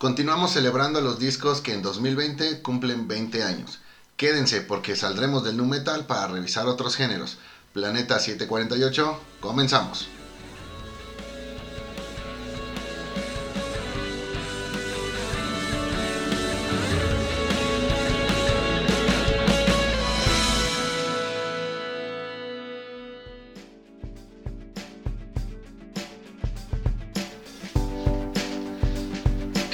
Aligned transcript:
Continuamos 0.00 0.52
celebrando 0.52 1.02
los 1.02 1.18
discos 1.18 1.60
que 1.60 1.74
en 1.74 1.82
2020 1.82 2.62
cumplen 2.62 3.06
20 3.06 3.42
años. 3.42 3.80
Quédense 4.16 4.62
porque 4.62 4.96
saldremos 4.96 5.44
del 5.44 5.58
nu 5.58 5.66
metal 5.66 6.06
para 6.06 6.26
revisar 6.26 6.64
otros 6.64 6.96
géneros. 6.96 7.36
Planeta 7.74 8.18
748, 8.18 9.20
comenzamos. 9.42 10.08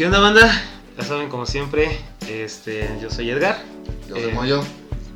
¿Qué 0.07 0.11
onda 0.11 0.21
banda? 0.21 0.63
Ya 0.97 1.03
saben, 1.03 1.29
como 1.29 1.47
siempre, 1.47 1.99
este, 2.31 2.89
yo 3.03 3.11
soy 3.11 3.29
Edgar. 3.29 3.61
Yo 4.09 4.15
soy 4.15 4.27
Eh, 4.27 4.33
Moyo. 4.33 4.63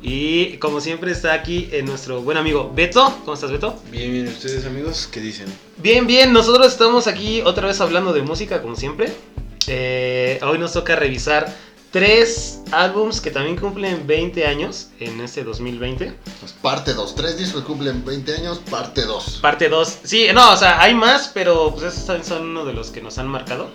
Y 0.01 0.57
como 0.57 0.81
siempre 0.81 1.13
está 1.13 1.31
aquí 1.31 1.69
eh, 1.71 1.81
nuestro 1.81 2.21
buen 2.21 2.37
amigo 2.37 2.69
Beto. 2.75 3.05
¿Cómo 3.23 3.35
estás, 3.35 3.51
Beto? 3.51 3.81
Bien, 3.89 4.11
bien, 4.11 4.27
¿ustedes 4.27 4.65
amigos 4.65 5.07
qué 5.09 5.21
dicen? 5.21 5.47
Bien, 5.77 6.07
bien, 6.07 6.33
nosotros 6.33 6.67
estamos 6.67 7.07
aquí 7.07 7.39
otra 7.39 7.67
vez 7.67 7.79
hablando 7.79 8.11
de 8.11 8.21
música, 8.21 8.61
como 8.61 8.75
siempre. 8.75 9.13
Eh, 9.67 10.41
hoy 10.43 10.57
nos 10.57 10.73
toca 10.73 10.97
revisar 10.97 11.55
tres 11.91 12.59
álbums 12.71 13.21
que 13.21 13.31
también 13.31 13.55
cumplen 13.55 14.05
20 14.05 14.45
años 14.45 14.89
en 14.99 15.21
este 15.21 15.45
2020. 15.45 16.11
Pues 16.41 16.51
parte 16.51 16.93
2. 16.93 17.15
Tres 17.15 17.37
discos 17.37 17.61
que 17.61 17.67
cumplen 17.67 18.03
20 18.03 18.35
años, 18.35 18.59
parte 18.69 19.03
2. 19.03 19.39
Parte 19.41 19.69
2. 19.69 19.99
Sí, 20.03 20.27
no, 20.33 20.51
o 20.51 20.57
sea, 20.57 20.81
hay 20.81 20.93
más, 20.93 21.31
pero 21.33 21.71
pues 21.73 21.93
esos 21.93 22.05
también 22.05 22.27
son 22.27 22.49
uno 22.49 22.65
de 22.65 22.73
los 22.73 22.89
que 22.89 22.99
nos 22.99 23.17
han 23.19 23.29
marcado. 23.29 23.69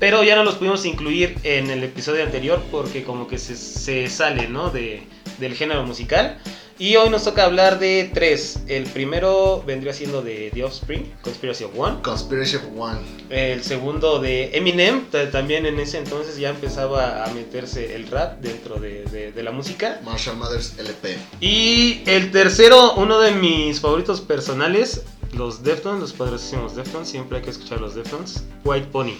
Pero 0.00 0.24
ya 0.24 0.34
no 0.34 0.42
los 0.42 0.56
pudimos 0.56 0.84
incluir 0.86 1.36
en 1.44 1.70
el 1.70 1.84
episodio 1.84 2.24
anterior 2.24 2.60
porque 2.72 3.04
como 3.04 3.28
que 3.28 3.38
se, 3.38 3.54
se 3.54 4.08
sale, 4.08 4.48
¿no? 4.48 4.70
De, 4.70 5.04
del 5.38 5.54
género 5.54 5.84
musical. 5.84 6.38
Y 6.78 6.96
hoy 6.96 7.10
nos 7.10 7.24
toca 7.24 7.44
hablar 7.44 7.78
de 7.78 8.10
tres. 8.14 8.60
El 8.66 8.84
primero 8.84 9.62
vendría 9.66 9.92
siendo 9.92 10.22
de 10.22 10.50
The 10.54 10.64
Offspring, 10.64 11.12
Conspiracy 11.20 11.64
of 11.64 11.72
One. 11.78 11.98
Conspiracy 12.02 12.56
of 12.56 12.62
One. 12.74 12.98
El 13.28 13.62
segundo 13.62 14.18
de 14.18 14.56
Eminem, 14.56 15.04
ta- 15.10 15.30
también 15.30 15.66
en 15.66 15.78
ese 15.78 15.98
entonces 15.98 16.38
ya 16.38 16.48
empezaba 16.48 17.22
a 17.22 17.34
meterse 17.34 17.94
el 17.94 18.06
rap 18.08 18.40
dentro 18.40 18.76
de, 18.80 19.04
de- 19.04 19.30
de 19.32 19.42
la 19.42 19.50
música. 19.50 20.00
Marshall 20.02 20.38
Mathers 20.38 20.78
LP. 20.78 21.18
Y 21.42 22.00
el 22.06 22.30
tercero, 22.30 22.94
uno 22.94 23.20
de 23.20 23.32
mis 23.32 23.78
favoritos 23.78 24.22
personales, 24.22 25.02
los 25.34 25.62
Deftones, 25.62 26.00
los 26.00 26.12
poderosísimos 26.14 26.74
Deftones, 26.76 27.10
siempre 27.10 27.36
hay 27.36 27.44
que 27.44 27.50
escuchar 27.50 27.78
los 27.82 27.94
Deftones. 27.94 28.42
White 28.64 28.86
Pony, 28.90 29.16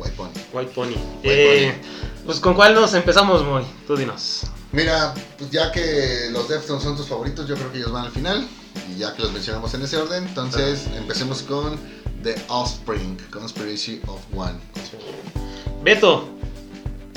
White 0.00 0.14
Pony. 0.16 0.30
White 0.52 0.72
Pony. 0.74 0.94
White 1.22 1.68
Eh, 1.68 1.74
Pues 2.26 2.40
con 2.40 2.54
cuál 2.54 2.74
nos 2.74 2.92
empezamos, 2.94 3.44
Moy, 3.44 3.62
tú 3.86 3.96
dinos. 3.96 4.42
Mira, 4.72 5.14
pues 5.38 5.50
ya 5.50 5.72
que 5.72 6.28
los 6.32 6.48
Deftones 6.48 6.82
son 6.82 6.96
tus 6.96 7.06
favoritos, 7.08 7.48
yo 7.48 7.54
creo 7.56 7.70
que 7.72 7.78
ellos 7.78 7.92
van 7.92 8.04
al 8.06 8.12
final. 8.12 8.46
Y 8.94 8.98
ya 8.98 9.14
que 9.14 9.22
los 9.22 9.32
mencionamos 9.32 9.72
en 9.74 9.82
ese 9.82 9.96
orden, 9.96 10.26
entonces 10.28 10.86
empecemos 10.96 11.42
con 11.42 11.76
The 12.22 12.36
Offspring, 12.48 13.16
Conspiracy 13.30 14.00
of 14.06 14.20
One. 14.34 14.58
Beto, 15.82 16.28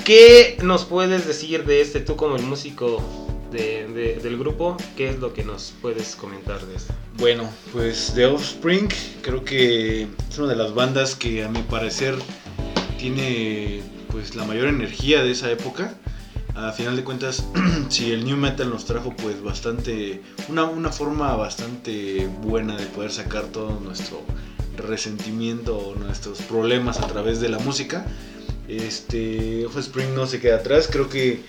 ¿qué 0.04 0.58
nos 0.64 0.86
puedes 0.86 1.28
decir 1.28 1.66
de 1.66 1.82
este, 1.82 2.00
tú 2.00 2.16
como 2.16 2.36
el 2.38 2.44
músico 2.44 3.02
de- 3.52 3.88
de- 3.88 4.16
del 4.24 4.38
grupo? 4.38 4.78
¿Qué 4.98 5.10
es 5.10 5.20
lo 5.20 5.34
que 5.34 5.44
nos 5.44 5.74
puedes 5.82 6.16
comentar 6.16 6.66
de 6.66 6.76
este? 6.76 6.94
Bueno, 7.18 7.50
pues 7.72 8.12
The 8.16 8.26
Offspring 8.26 8.88
creo 9.22 9.44
que 9.44 10.04
es 10.30 10.38
una 10.40 10.48
de 10.48 10.56
las 10.56 10.74
bandas 10.74 11.16
que 11.16 11.44
a 11.44 11.50
mi 11.50 11.62
parecer 11.62 12.16
tiene 13.04 13.82
pues 14.14 14.34
la 14.34 14.46
mayor 14.46 14.70
energía 14.70 15.26
de 15.26 15.32
esa 15.32 15.52
época. 15.52 15.94
A 16.56 16.72
final 16.72 16.96
de 16.96 17.04
cuentas, 17.04 17.44
si 17.90 18.14
el 18.14 18.24
new 18.24 18.38
metal 18.38 18.70
nos 18.70 18.86
trajo 18.86 19.14
pues 19.14 19.44
bastante, 19.44 20.22
una, 20.48 20.64
una 20.64 20.90
forma 20.90 21.36
bastante 21.36 22.30
buena 22.44 22.78
de 22.78 22.86
poder 22.86 23.12
sacar 23.12 23.44
todo 23.48 23.78
nuestro 23.82 24.22
resentimiento 24.78 25.78
o 25.78 25.96
nuestros 25.96 26.40
problemas 26.44 27.02
a 27.02 27.08
través 27.08 27.42
de 27.42 27.50
la 27.50 27.60
música. 27.60 28.06
Este, 28.70 29.66
Offspring 29.66 30.16
no 30.16 30.26
se 30.26 30.40
queda 30.40 30.58
atrás, 30.58 30.88
creo 30.90 31.10
que 31.10 31.42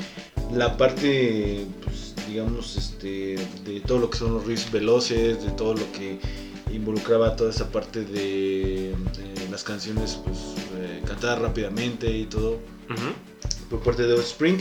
la 0.53 0.77
parte, 0.77 1.69
pues, 1.85 2.15
digamos, 2.27 2.77
este, 2.77 3.37
de 3.65 3.81
todo 3.87 3.99
lo 3.99 4.11
que 4.11 4.19
son 4.19 4.35
los 4.35 4.45
riffs 4.45 4.73
veloces, 4.73 5.45
de 5.45 5.53
todo 5.53 5.75
lo 5.75 5.93
que 5.93 6.19
involucraba 6.75 7.37
toda 7.37 7.51
esa 7.51 7.71
parte 7.71 8.05
de 8.05 8.91
eh, 8.91 8.95
las 9.51 9.65
canciones, 9.65 10.19
pues, 10.25 10.39
eh, 10.77 11.03
cantadas 11.07 11.39
rápidamente 11.39 12.11
y 12.11 12.27
todo, 12.27 12.59
por 13.71 13.81
parte 13.81 14.07
de 14.07 14.15
Offspring, 14.15 14.59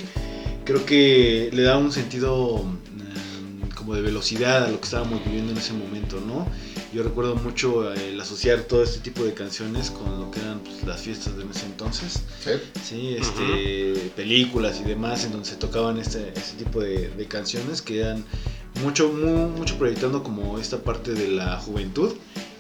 creo 0.63 0.85
que 0.85 1.49
le 1.51 1.63
da 1.63 1.77
un 1.77 1.91
sentido 1.91 2.63
mm, 2.63 3.69
como 3.75 3.95
de 3.95 4.01
velocidad 4.01 4.63
a 4.63 4.69
lo 4.69 4.79
que 4.79 4.85
estábamos 4.85 5.23
viviendo 5.25 5.51
en 5.51 5.57
ese 5.57 5.73
momento, 5.73 6.21
¿no? 6.21 6.47
Yo 6.93 7.01
recuerdo 7.01 7.35
mucho 7.35 7.91
eh, 7.91 8.09
el 8.09 8.21
asociar 8.21 8.61
todo 8.61 8.83
este 8.83 8.99
tipo 8.99 9.23
de 9.23 9.33
canciones 9.33 9.89
con 9.89 10.19
lo 10.19 10.29
que 10.29 10.39
eran 10.39 10.59
pues, 10.59 10.83
las 10.83 11.01
fiestas 11.01 11.35
de 11.35 11.43
ese 11.43 11.65
entonces. 11.65 12.21
¿Sí? 12.43 12.51
Sí, 12.83 13.15
este, 13.19 14.11
películas 14.15 14.79
y 14.79 14.83
demás 14.83 15.25
en 15.25 15.31
donde 15.31 15.49
se 15.49 15.55
tocaban 15.55 15.97
este, 15.97 16.31
este 16.35 16.63
tipo 16.63 16.81
de, 16.81 17.09
de 17.09 17.25
canciones 17.25 17.81
que 17.81 18.01
eran 18.01 18.23
mucho, 18.81 19.09
mu- 19.11 19.49
mucho 19.49 19.77
proyectando 19.77 20.23
como 20.23 20.57
esta 20.59 20.77
parte 20.77 21.13
de 21.13 21.27
la 21.29 21.57
juventud 21.57 22.13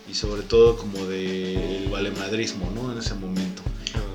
y 0.09 0.13
sobre 0.13 0.41
todo 0.43 0.75
como 0.77 1.05
del 1.05 1.87
valemadrismo, 1.89 2.69
¿no? 2.75 2.91
En 2.91 2.97
ese 2.99 3.13
momento. 3.15 3.61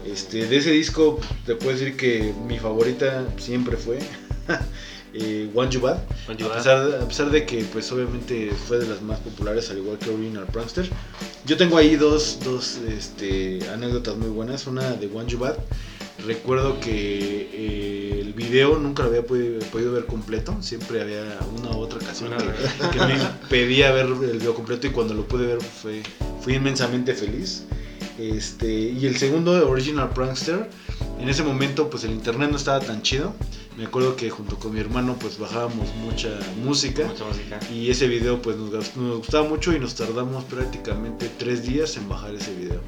Este, 0.06 0.46
de 0.46 0.56
ese 0.56 0.70
disco 0.70 1.20
te 1.44 1.54
puedo 1.54 1.72
decir 1.76 1.96
que 1.96 2.32
mi 2.46 2.58
favorita 2.58 3.26
siempre 3.36 3.76
fue 3.76 3.98
eh, 5.14 5.50
One 5.54 5.70
You 5.70 5.80
Bad. 5.80 5.98
One 6.28 6.36
You 6.38 6.46
A 6.46 6.48
Bad. 6.48 6.56
pesar, 6.56 7.00
a 7.02 7.08
pesar 7.08 7.30
de 7.30 7.44
que 7.44 7.64
pues 7.64 7.90
obviamente 7.92 8.50
fue 8.66 8.78
de 8.78 8.86
las 8.86 9.02
más 9.02 9.18
populares 9.20 9.70
al 9.70 9.78
igual 9.78 9.98
que 9.98 10.10
Original 10.10 10.46
Prankster. 10.46 10.88
Yo 11.44 11.56
tengo 11.56 11.76
ahí 11.76 11.96
dos, 11.96 12.38
dos 12.44 12.78
este, 12.88 13.58
anécdotas 13.70 14.16
muy 14.16 14.28
buenas. 14.28 14.66
Una 14.66 14.92
de 14.92 15.06
One 15.12 15.28
You 15.28 15.38
Bad. 15.38 15.56
Recuerdo 16.26 16.80
que 16.80 17.48
eh, 17.52 18.20
el 18.20 18.32
video 18.32 18.78
nunca 18.78 19.02
lo 19.04 19.10
había 19.10 19.24
podido, 19.24 19.60
podido 19.70 19.92
ver 19.92 20.06
completo. 20.06 20.56
Siempre 20.60 21.00
había 21.00 21.38
una 21.56 21.70
u 21.70 21.80
otra 21.80 21.98
ocasión 21.98 22.30
que, 22.36 22.88
que 22.98 23.04
me 23.06 23.18
pedía 23.48 23.92
ver 23.92 24.06
el 24.06 24.14
video 24.14 24.54
completo 24.54 24.86
y 24.86 24.90
cuando 24.90 25.14
lo 25.14 25.26
pude 25.26 25.46
ver 25.46 25.62
fue, 25.62 26.02
fui 26.40 26.54
inmensamente 26.54 27.14
feliz. 27.14 27.64
Este, 28.18 28.68
y 28.72 29.06
el 29.06 29.16
segundo 29.16 29.54
de 29.54 29.62
Original 29.62 30.10
Prankster. 30.10 30.68
En 31.20 31.28
ese 31.28 31.42
momento 31.42 31.88
pues 31.88 32.04
el 32.04 32.10
internet 32.10 32.50
no 32.50 32.56
estaba 32.56 32.80
tan 32.80 33.02
chido. 33.02 33.32
Me 33.76 33.84
acuerdo 33.86 34.16
que 34.16 34.28
junto 34.28 34.58
con 34.58 34.74
mi 34.74 34.80
hermano 34.80 35.16
pues 35.20 35.38
bajábamos 35.38 35.94
mucha 35.96 36.30
música. 36.64 37.06
Mucha 37.06 37.24
música. 37.24 37.60
Y 37.72 37.90
ese 37.90 38.08
video 38.08 38.42
pues 38.42 38.56
nos, 38.56 38.96
nos 38.96 39.18
gustaba 39.18 39.48
mucho 39.48 39.72
y 39.72 39.78
nos 39.78 39.94
tardamos 39.94 40.42
prácticamente 40.44 41.30
tres 41.38 41.62
días 41.62 41.96
en 41.96 42.08
bajar 42.08 42.34
ese 42.34 42.52
video. 42.54 42.80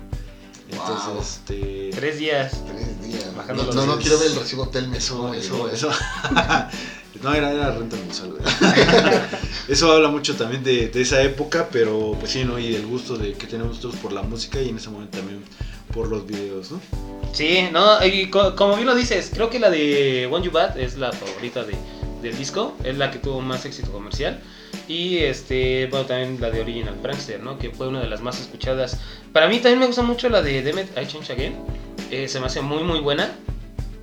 Entonces, 0.71 1.07
Wow. 1.09 1.21
este... 1.21 1.91
Tres 1.95 2.19
días. 2.19 2.65
Tres 2.67 3.00
Bajando 3.37 3.65
No, 3.65 3.73
no, 3.73 3.87
no 3.87 3.99
quiero 3.99 4.19
ver 4.19 4.29
el 4.31 4.37
recibo 4.37 4.69
Telmex. 4.69 5.05
Eso, 5.05 5.17
¿cómo 5.19 5.35
eso, 5.35 5.69
eso. 5.71 5.91
no, 7.23 7.35
era, 7.35 7.53
era 7.53 7.71
renta 7.73 7.97
mensual. 7.97 8.35
Eso 9.69 9.93
habla 9.93 10.09
mucho 10.09 10.35
también 10.37 10.65
de, 10.65 10.89
de 10.89 11.01
esa 11.03 11.23
época, 11.23 11.69
pero 11.71 12.17
pues 12.19 12.33
sí, 12.33 12.45
¿no? 12.45 12.59
Y 12.59 12.71
del 12.73 12.87
gusto 12.87 13.17
de 13.17 13.35
que 13.35 13.47
tenemos 13.47 13.79
todos 13.81 13.95
por 13.97 14.13
la 14.13 14.23
música 14.23 14.61
y 14.61 14.69
en 14.71 14.77
ese 14.79 14.91
momento 14.91 15.19
también 15.19 15.45
por 15.95 16.09
los 16.09 16.27
videos, 16.27 16.71
¿no? 16.73 16.81
Sí, 17.33 17.69
no, 17.73 18.05
y 18.05 18.29
co- 18.31 18.57
como 18.57 18.75
bien 18.75 18.87
lo 18.87 18.95
dices, 18.97 19.31
creo 19.33 19.49
que 19.51 19.61
la 19.61 19.71
de 19.71 20.29
One 20.31 20.45
You 20.45 20.51
Bad 20.51 20.77
es 20.79 20.97
la 20.97 21.13
favorita 21.13 21.63
de, 21.63 21.77
del 22.23 22.37
disco, 22.37 22.75
es 22.83 22.97
la 22.99 23.11
que 23.13 23.19
tuvo 23.21 23.41
más 23.41 23.65
éxito 23.65 23.93
comercial. 23.93 24.41
Y 24.89 25.19
este, 25.19 25.87
bueno, 25.87 26.07
también 26.07 26.39
la 26.41 26.51
de 26.51 26.61
Original 26.63 26.95
Prankster, 26.97 27.41
¿no? 27.41 27.57
Que 27.59 27.71
fue 27.71 27.87
una 27.87 28.01
de 28.01 28.09
las 28.09 28.21
más 28.21 28.41
escuchadas. 28.41 28.97
Para 29.33 29.47
mí 29.47 29.57
también 29.59 29.79
me 29.79 29.87
gusta 29.87 30.03
mucho 30.03 30.29
la 30.29 30.43
de 30.43 30.63
Demet 30.63 30.89
I 31.01 31.07
Change 31.07 31.31
Again. 31.31 31.55
Eh, 32.11 32.29
se 32.29 32.41
me 32.41 32.47
hace 32.47 32.61
muy, 32.61 32.83
muy 32.83 33.01
buena. 33.01 33.31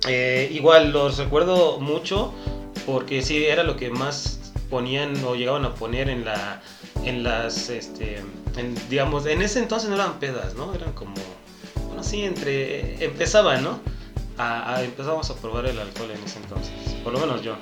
Eh, 0.06 0.48
igual 0.52 0.92
los 0.92 1.18
recuerdo 1.18 1.80
mucho 1.80 2.32
porque 2.86 3.22
sí, 3.22 3.44
era 3.44 3.62
lo 3.64 3.76
que 3.76 3.90
más 3.90 4.52
ponían 4.70 5.12
o 5.24 5.34
llegaban 5.34 5.64
a 5.64 5.74
poner 5.74 6.08
en 6.08 6.24
la 6.24 6.62
en 7.04 7.22
las 7.22 7.68
este 7.70 8.22
en, 8.56 8.74
digamos 8.88 9.24
en 9.26 9.40
ese 9.42 9.58
entonces 9.60 9.88
no 9.88 9.94
eran 9.96 10.18
pedas 10.18 10.54
no 10.54 10.74
eran 10.74 10.92
como 10.92 11.14
bueno 11.86 12.02
sí 12.02 12.22
entre 12.22 13.02
empezaban 13.04 13.62
no 13.64 13.80
a, 14.36 14.74
a- 14.74 14.84
empezábamos 14.84 15.30
a 15.30 15.36
probar 15.36 15.66
el 15.66 15.78
alcohol 15.78 16.10
en 16.10 16.22
ese 16.24 16.38
entonces 16.38 16.70
por 17.02 17.12
lo 17.14 17.18
menos 17.20 17.42
yo 17.42 17.56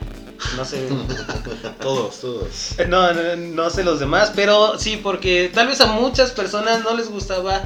no 0.56 0.64
sé 0.64 0.88
Todos, 1.80 2.20
todos. 2.20 2.74
no, 2.88 3.12
no, 3.12 3.36
no 3.36 3.70
sé 3.70 3.82
los 3.84 4.00
demás, 4.00 4.32
pero 4.34 4.78
sí, 4.78 4.98
porque 5.02 5.50
tal 5.52 5.68
vez 5.68 5.80
a 5.80 5.86
muchas 5.86 6.32
personas 6.32 6.82
no 6.82 6.94
les 6.94 7.08
gustaba 7.10 7.62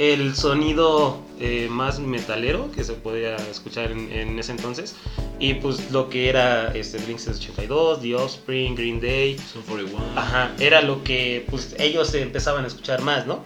el 0.00 0.34
sonido 0.34 1.18
eh, 1.40 1.68
más 1.70 2.00
metalero 2.00 2.72
que 2.72 2.84
se 2.84 2.94
podía 2.94 3.36
escuchar 3.36 3.92
en, 3.92 4.10
en 4.10 4.38
ese 4.38 4.52
entonces. 4.52 4.96
Y 5.38 5.54
pues 5.54 5.90
lo 5.90 6.08
que 6.08 6.30
era 6.30 6.74
este, 6.74 6.96
Blink 7.04 7.20
82, 7.20 8.00
The 8.00 8.14
Offspring, 8.14 8.74
Green 8.74 8.98
Day, 8.98 9.36
Son 9.38 9.60
41. 9.60 10.02
Ajá, 10.16 10.52
era 10.58 10.80
lo 10.80 11.04
que 11.04 11.44
pues 11.50 11.76
ellos 11.78 12.14
empezaban 12.14 12.64
a 12.64 12.68
escuchar 12.68 13.02
más, 13.02 13.26
¿no? 13.26 13.42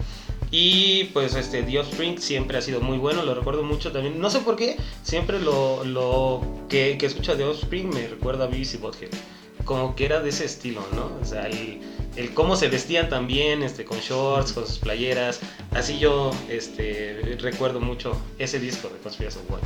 Y 0.53 1.05
pues 1.13 1.35
este 1.35 1.65
The 1.65 1.81
Offspring 1.81 2.19
siempre 2.19 2.57
ha 2.57 2.63
sido 2.63 2.81
muy 2.81 2.99
bueno, 2.99 3.25
lo 3.25 3.35
recuerdo 3.35 3.65
mucho 3.65 3.91
también. 3.91 4.21
No 4.21 4.31
sé 4.31 4.39
por 4.39 4.55
qué, 4.55 4.77
siempre 5.03 5.41
lo, 5.41 5.83
lo 5.83 6.41
que, 6.69 6.97
que 6.99 7.07
escucho 7.07 7.37
The 7.37 7.43
Offspring 7.43 7.89
me 7.93 8.07
recuerda 8.07 8.45
a 8.45 8.47
BBC 8.47 8.79
Bothead. 8.81 9.11
Como 9.65 9.97
que 9.97 10.05
era 10.05 10.21
de 10.21 10.29
ese 10.29 10.45
estilo, 10.45 10.87
¿no? 10.95 11.11
O 11.21 11.25
sea, 11.25 11.49
el, 11.49 11.81
el 12.17 12.35
cómo 12.35 12.57
se 12.57 12.69
vestían 12.69 13.09
también, 13.09 13.63
este, 13.63 13.85
con 13.85 13.99
shorts, 13.99 14.53
con 14.53 14.67
sus 14.67 14.79
playeras. 14.79 15.41
Así 15.73 15.99
yo 15.99 16.31
este, 16.49 17.37
recuerdo 17.41 17.81
mucho 17.81 18.17
ese 18.39 18.59
disco 18.59 18.89
de 18.89 18.99
Conspiracy 18.99 19.39
of 19.39 19.51
One. 19.51 19.63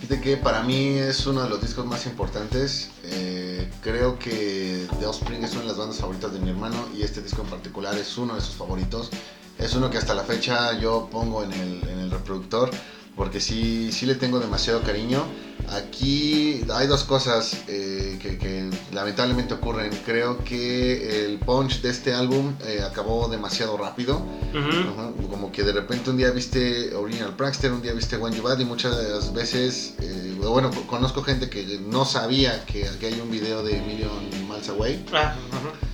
Fíjate 0.00 0.20
que 0.20 0.36
para 0.36 0.62
mí 0.62 0.98
es 0.98 1.26
uno 1.26 1.42
de 1.42 1.48
los 1.48 1.60
discos 1.60 1.86
más 1.86 2.04
importantes. 2.06 2.90
Eh, 3.04 3.70
creo 3.80 4.18
que 4.18 4.86
The 4.98 5.06
Offspring 5.06 5.42
es 5.42 5.52
una 5.52 5.62
de 5.62 5.68
las 5.68 5.78
bandas 5.78 5.98
favoritas 5.98 6.32
de 6.32 6.40
mi 6.40 6.50
hermano 6.50 6.76
y 6.94 7.02
este 7.02 7.22
disco 7.22 7.42
en 7.42 7.48
particular 7.48 7.96
es 7.96 8.18
uno 8.18 8.34
de 8.34 8.40
sus 8.40 8.54
favoritos. 8.54 9.10
Es 9.58 9.74
uno 9.74 9.88
que 9.88 9.98
hasta 9.98 10.14
la 10.14 10.24
fecha 10.24 10.78
yo 10.78 11.08
pongo 11.10 11.42
en 11.42 11.52
el, 11.52 11.88
en 11.88 11.98
el 12.00 12.10
reproductor 12.10 12.70
porque 13.16 13.40
sí, 13.40 13.90
sí 13.92 14.06
le 14.06 14.14
tengo 14.14 14.40
demasiado 14.40 14.82
cariño. 14.82 15.24
Aquí 15.70 16.60
hay 16.72 16.86
dos 16.86 17.04
cosas 17.04 17.56
eh, 17.68 18.18
que, 18.20 18.36
que 18.38 18.68
lamentablemente 18.92 19.54
ocurren. 19.54 19.90
Creo 20.04 20.44
que 20.44 21.24
el 21.24 21.38
punch 21.38 21.80
de 21.80 21.90
este 21.90 22.12
álbum 22.12 22.52
eh, 22.66 22.82
acabó 22.84 23.28
demasiado 23.28 23.76
rápido. 23.76 24.16
Ujú. 24.52 24.90
Ajá, 24.92 25.10
Como 25.30 25.50
que 25.52 25.62
de 25.62 25.72
repente 25.72 26.10
un 26.10 26.16
día 26.18 26.30
viste 26.32 26.94
Original 26.94 27.34
Prankster, 27.34 27.72
un 27.72 27.80
día 27.82 27.92
viste 27.92 28.16
One 28.16 28.36
You 28.36 28.42
Bad 28.42 28.58
y 28.58 28.64
muchas 28.64 28.96
de 28.96 29.08
las 29.08 29.32
veces, 29.32 29.94
eh, 30.00 30.36
bueno, 30.40 30.70
conozco 30.86 31.22
gente 31.22 31.48
que 31.48 31.80
no 31.80 32.04
sabía 32.04 32.64
que, 32.66 32.86
que 33.00 33.06
hay 33.06 33.20
un 33.20 33.30
video 33.30 33.62
de 33.62 33.80
Million 33.80 34.28
Miles 34.48 34.68
Away. 34.68 35.04
Ah, 35.12 35.34
ujú. 35.50 35.93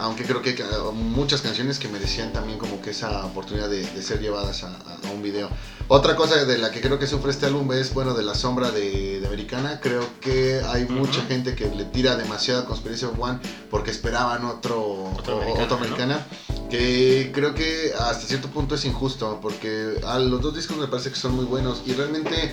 Aunque 0.00 0.24
creo 0.24 0.42
que 0.42 0.54
ca- 0.54 0.64
muchas 0.92 1.40
canciones 1.40 1.78
que 1.78 1.88
merecían 1.88 2.32
también 2.32 2.58
como 2.58 2.80
que 2.82 2.90
esa 2.90 3.24
oportunidad 3.24 3.68
de, 3.68 3.84
de 3.84 4.02
ser 4.02 4.20
llevadas 4.20 4.62
a, 4.64 4.76
un 5.12 5.22
video. 5.22 5.48
Otra 5.88 6.14
cosa 6.16 6.44
de 6.44 6.58
la 6.58 6.70
que 6.70 6.80
creo 6.80 6.98
que 6.98 7.06
sufre 7.06 7.30
este 7.30 7.46
álbum 7.46 7.72
es, 7.72 7.94
bueno, 7.94 8.14
de 8.14 8.22
la 8.22 8.34
sombra 8.34 8.70
de, 8.70 9.20
de 9.20 9.26
Americana. 9.26 9.80
Creo 9.80 10.06
que 10.20 10.60
hay 10.68 10.84
mucha 10.86 11.22
gente 11.22 11.54
que 11.54 11.68
le 11.68 11.84
tira 11.84 12.16
demasiado 12.16 12.62
a 12.62 12.64
Conspiracy 12.66 13.06
of 13.06 13.18
One 13.18 13.38
porque 13.70 13.90
esperaban 13.90 14.44
otro, 14.44 15.12
Otro 15.16 15.36
Americana, 15.36 15.64
otro 15.64 15.76
¿no? 15.78 15.84
Americana. 15.84 16.26
Que 16.68 17.30
creo 17.32 17.54
que 17.54 17.92
hasta 17.98 18.26
cierto 18.26 18.48
punto 18.48 18.74
es 18.74 18.84
injusto 18.84 19.38
porque 19.40 20.00
a 20.04 20.18
los 20.18 20.40
dos 20.42 20.54
discos 20.54 20.76
me 20.76 20.88
parece 20.88 21.10
que 21.10 21.16
son 21.16 21.34
muy 21.36 21.44
buenos 21.44 21.82
y 21.86 21.92
realmente, 21.92 22.52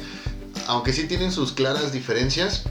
aunque 0.68 0.94
sí 0.94 1.06
tienen 1.08 1.32
sus 1.32 1.52
claras 1.52 1.92
diferencias, 1.92 2.64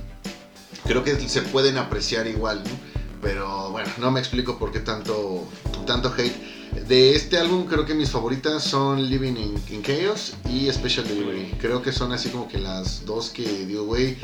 creo 0.84 1.02
que 1.04 1.16
se 1.28 1.42
pueden 1.42 1.76
apreciar 1.78 2.26
igual, 2.28 2.62
¿no? 2.64 2.91
Pero 3.22 3.70
bueno, 3.70 3.88
no 3.98 4.10
me 4.10 4.20
explico 4.20 4.58
por 4.58 4.70
qué 4.72 4.80
tanto, 4.80 5.46
tanto 5.86 6.12
hate. 6.16 6.34
De 6.88 7.14
este 7.14 7.38
álbum 7.38 7.66
creo 7.66 7.84
que 7.84 7.94
mis 7.94 8.10
favoritas 8.10 8.64
son 8.64 9.08
Living 9.08 9.36
in, 9.36 9.62
in 9.70 9.82
Chaos 9.82 10.32
y 10.50 10.70
Special 10.72 11.06
Delivery. 11.06 11.54
Creo 11.60 11.82
que 11.82 11.92
son 11.92 12.12
así 12.12 12.28
como 12.30 12.48
que 12.48 12.58
las 12.58 13.04
dos 13.04 13.30
que 13.30 13.44
dio 13.66 13.84
güey. 13.84 14.16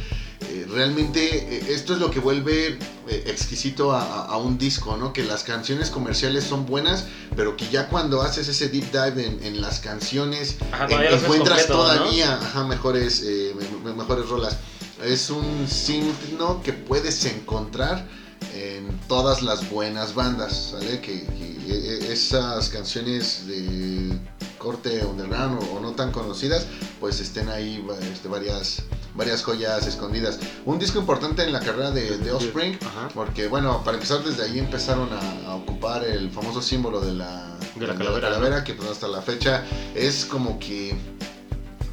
eh, 0.49 0.67
realmente 0.71 1.21
eh, 1.59 1.65
esto 1.69 1.93
es 1.95 2.01
lo 2.01 2.11
que 2.11 2.21
vuelve 2.21 2.79
eh, 3.09 3.25
exquisito 3.27 3.93
a, 3.93 4.01
a- 4.03 4.25
a 4.27 4.37
un 4.39 4.57
disco, 4.57 4.97
¿no? 4.97 5.13
Que 5.13 5.23
las 5.25 5.43
canciones 5.45 5.91
comerciales 5.91 6.43
son 6.45 6.65
buenas, 6.67 7.05
pero 7.37 7.57
que 7.57 7.69
ya 7.69 7.89
cuando 7.89 8.23
haces 8.23 8.49
ese 8.49 8.69
deep 8.69 8.91
dive 8.91 9.27
en, 9.27 9.43
en 9.45 9.61
las 9.61 9.79
canciones 9.81 10.57
Ajá, 10.73 10.85
en- 10.87 11.05
los 11.05 11.13
ves 11.13 11.23
encuentras 11.25 11.67
completo, 11.67 11.77
¿no? 11.77 11.83
todavía 12.01 12.35
ajá, 12.35 12.65
mejores, 12.65 13.23
eh, 13.25 13.55
me- 13.85 13.91
me- 13.91 13.97
mejores 13.97 14.29
rolas. 14.29 14.57
Es 15.05 15.29
un 15.31 15.69
signo 15.69 16.63
que 16.63 16.73
puedes 16.73 17.25
encontrar 17.27 18.07
en 18.55 18.99
todas 19.09 19.43
las 19.43 19.69
buenas 19.71 20.15
bandas, 20.15 20.71
¿sale? 20.73 21.01
Que, 21.01 21.25
que, 21.25 21.57
eh, 21.69 22.13
esas 22.13 22.69
canciones 22.71 23.47
de 23.47 24.19
corte 24.59 25.05
underground 25.05 25.63
o, 25.63 25.77
o 25.77 25.81
no 25.81 25.93
tan 25.93 26.13
conocidas, 26.13 26.67
pues 27.01 27.21
estén 27.21 27.49
ahí 27.49 27.85
este, 28.13 28.29
varias, 28.29 28.83
varias 29.15 29.43
joyas 29.43 29.87
escondidas. 29.87 30.39
Un 30.65 30.79
disco 30.79 30.99
importante 30.99 31.45
en 31.45 31.53
la 31.53 31.61
carrera 31.61 31.91
de, 31.91 32.19
de 32.19 32.33
Offspring, 32.33 32.79
porque 33.15 33.49
bueno, 33.49 33.83
para 33.85 33.97
empezar 33.97 34.23
desde 34.25 34.45
ahí 34.45 34.59
empezaron 34.59 35.09
a, 35.13 35.51
a 35.51 35.55
ocupar 35.55 36.05
el 36.05 36.31
famoso 36.31 36.61
símbolo 36.63 37.01
de 37.01 37.15
la, 37.15 37.57
De 37.77 37.87
la 37.87 37.95
calavera, 37.95 38.31
¿no? 38.39 38.65
que 38.65 38.75
pues, 38.75 38.89
hasta 38.89 39.09
la 39.09 39.23
fecha 39.23 39.65
es 39.95 40.25
como 40.25 40.59
que 40.59 40.97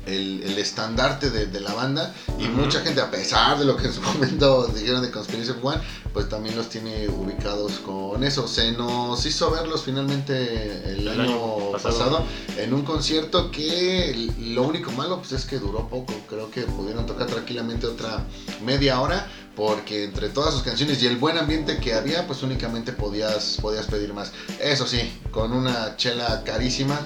el, 0.05 0.43
el 0.43 0.57
estandarte 0.57 1.29
de, 1.29 1.47
de 1.47 1.59
la 1.59 1.73
banda 1.73 2.13
y 2.39 2.47
mucha 2.47 2.81
gente 2.81 3.01
a 3.01 3.09
pesar 3.09 3.57
de 3.57 3.65
lo 3.65 3.75
que 3.75 3.87
en 3.87 3.93
su 3.93 4.01
momento 4.01 4.67
dijeron 4.67 5.01
de 5.01 5.11
Conspiracy 5.11 5.53
One 5.61 5.81
pues 6.15 6.29
también 6.29 6.55
los 6.55 6.69
tiene 6.69 7.09
ubicados 7.09 7.73
con 7.79 8.23
eso 8.23 8.47
se 8.47 8.71
nos 8.71 9.25
hizo 9.25 9.51
verlos 9.51 9.83
finalmente 9.83 10.93
el, 10.93 10.99
El 10.99 11.09
año, 11.09 11.23
año 11.23 11.71
pasado. 11.73 11.93
pasado. 11.93 12.23
en 12.57 12.73
un 12.73 12.83
concierto 12.83 13.51
que 13.51 14.31
lo 14.39 14.63
único 14.63 14.93
malo 14.93 15.17
pues 15.17 15.33
es 15.33 15.43
que 15.43 15.59
duró 15.59 15.89
poco 15.89 16.13
creo 16.29 16.49
que 16.49 16.61
pudieron 16.61 17.05
tocar 17.05 17.27
tranquilamente 17.27 17.85
otra 17.85 18.23
media 18.63 19.01
hora 19.01 19.27
porque 19.57 20.05
entre 20.05 20.29
todas 20.29 20.53
sus 20.53 20.63
canciones 20.63 21.03
y 21.03 21.07
el 21.07 21.17
buen 21.17 21.37
ambiente 21.37 21.79
que 21.79 21.93
había 21.93 22.25
pues 22.25 22.43
únicamente 22.43 22.93
podías 22.93 23.57
podías 23.61 23.85
pedir 23.87 24.13
más 24.13 24.31
eso 24.61 24.87
sí 24.87 25.19
con 25.31 25.51
una 25.51 25.97
chela 25.97 26.43
carísima 26.45 26.97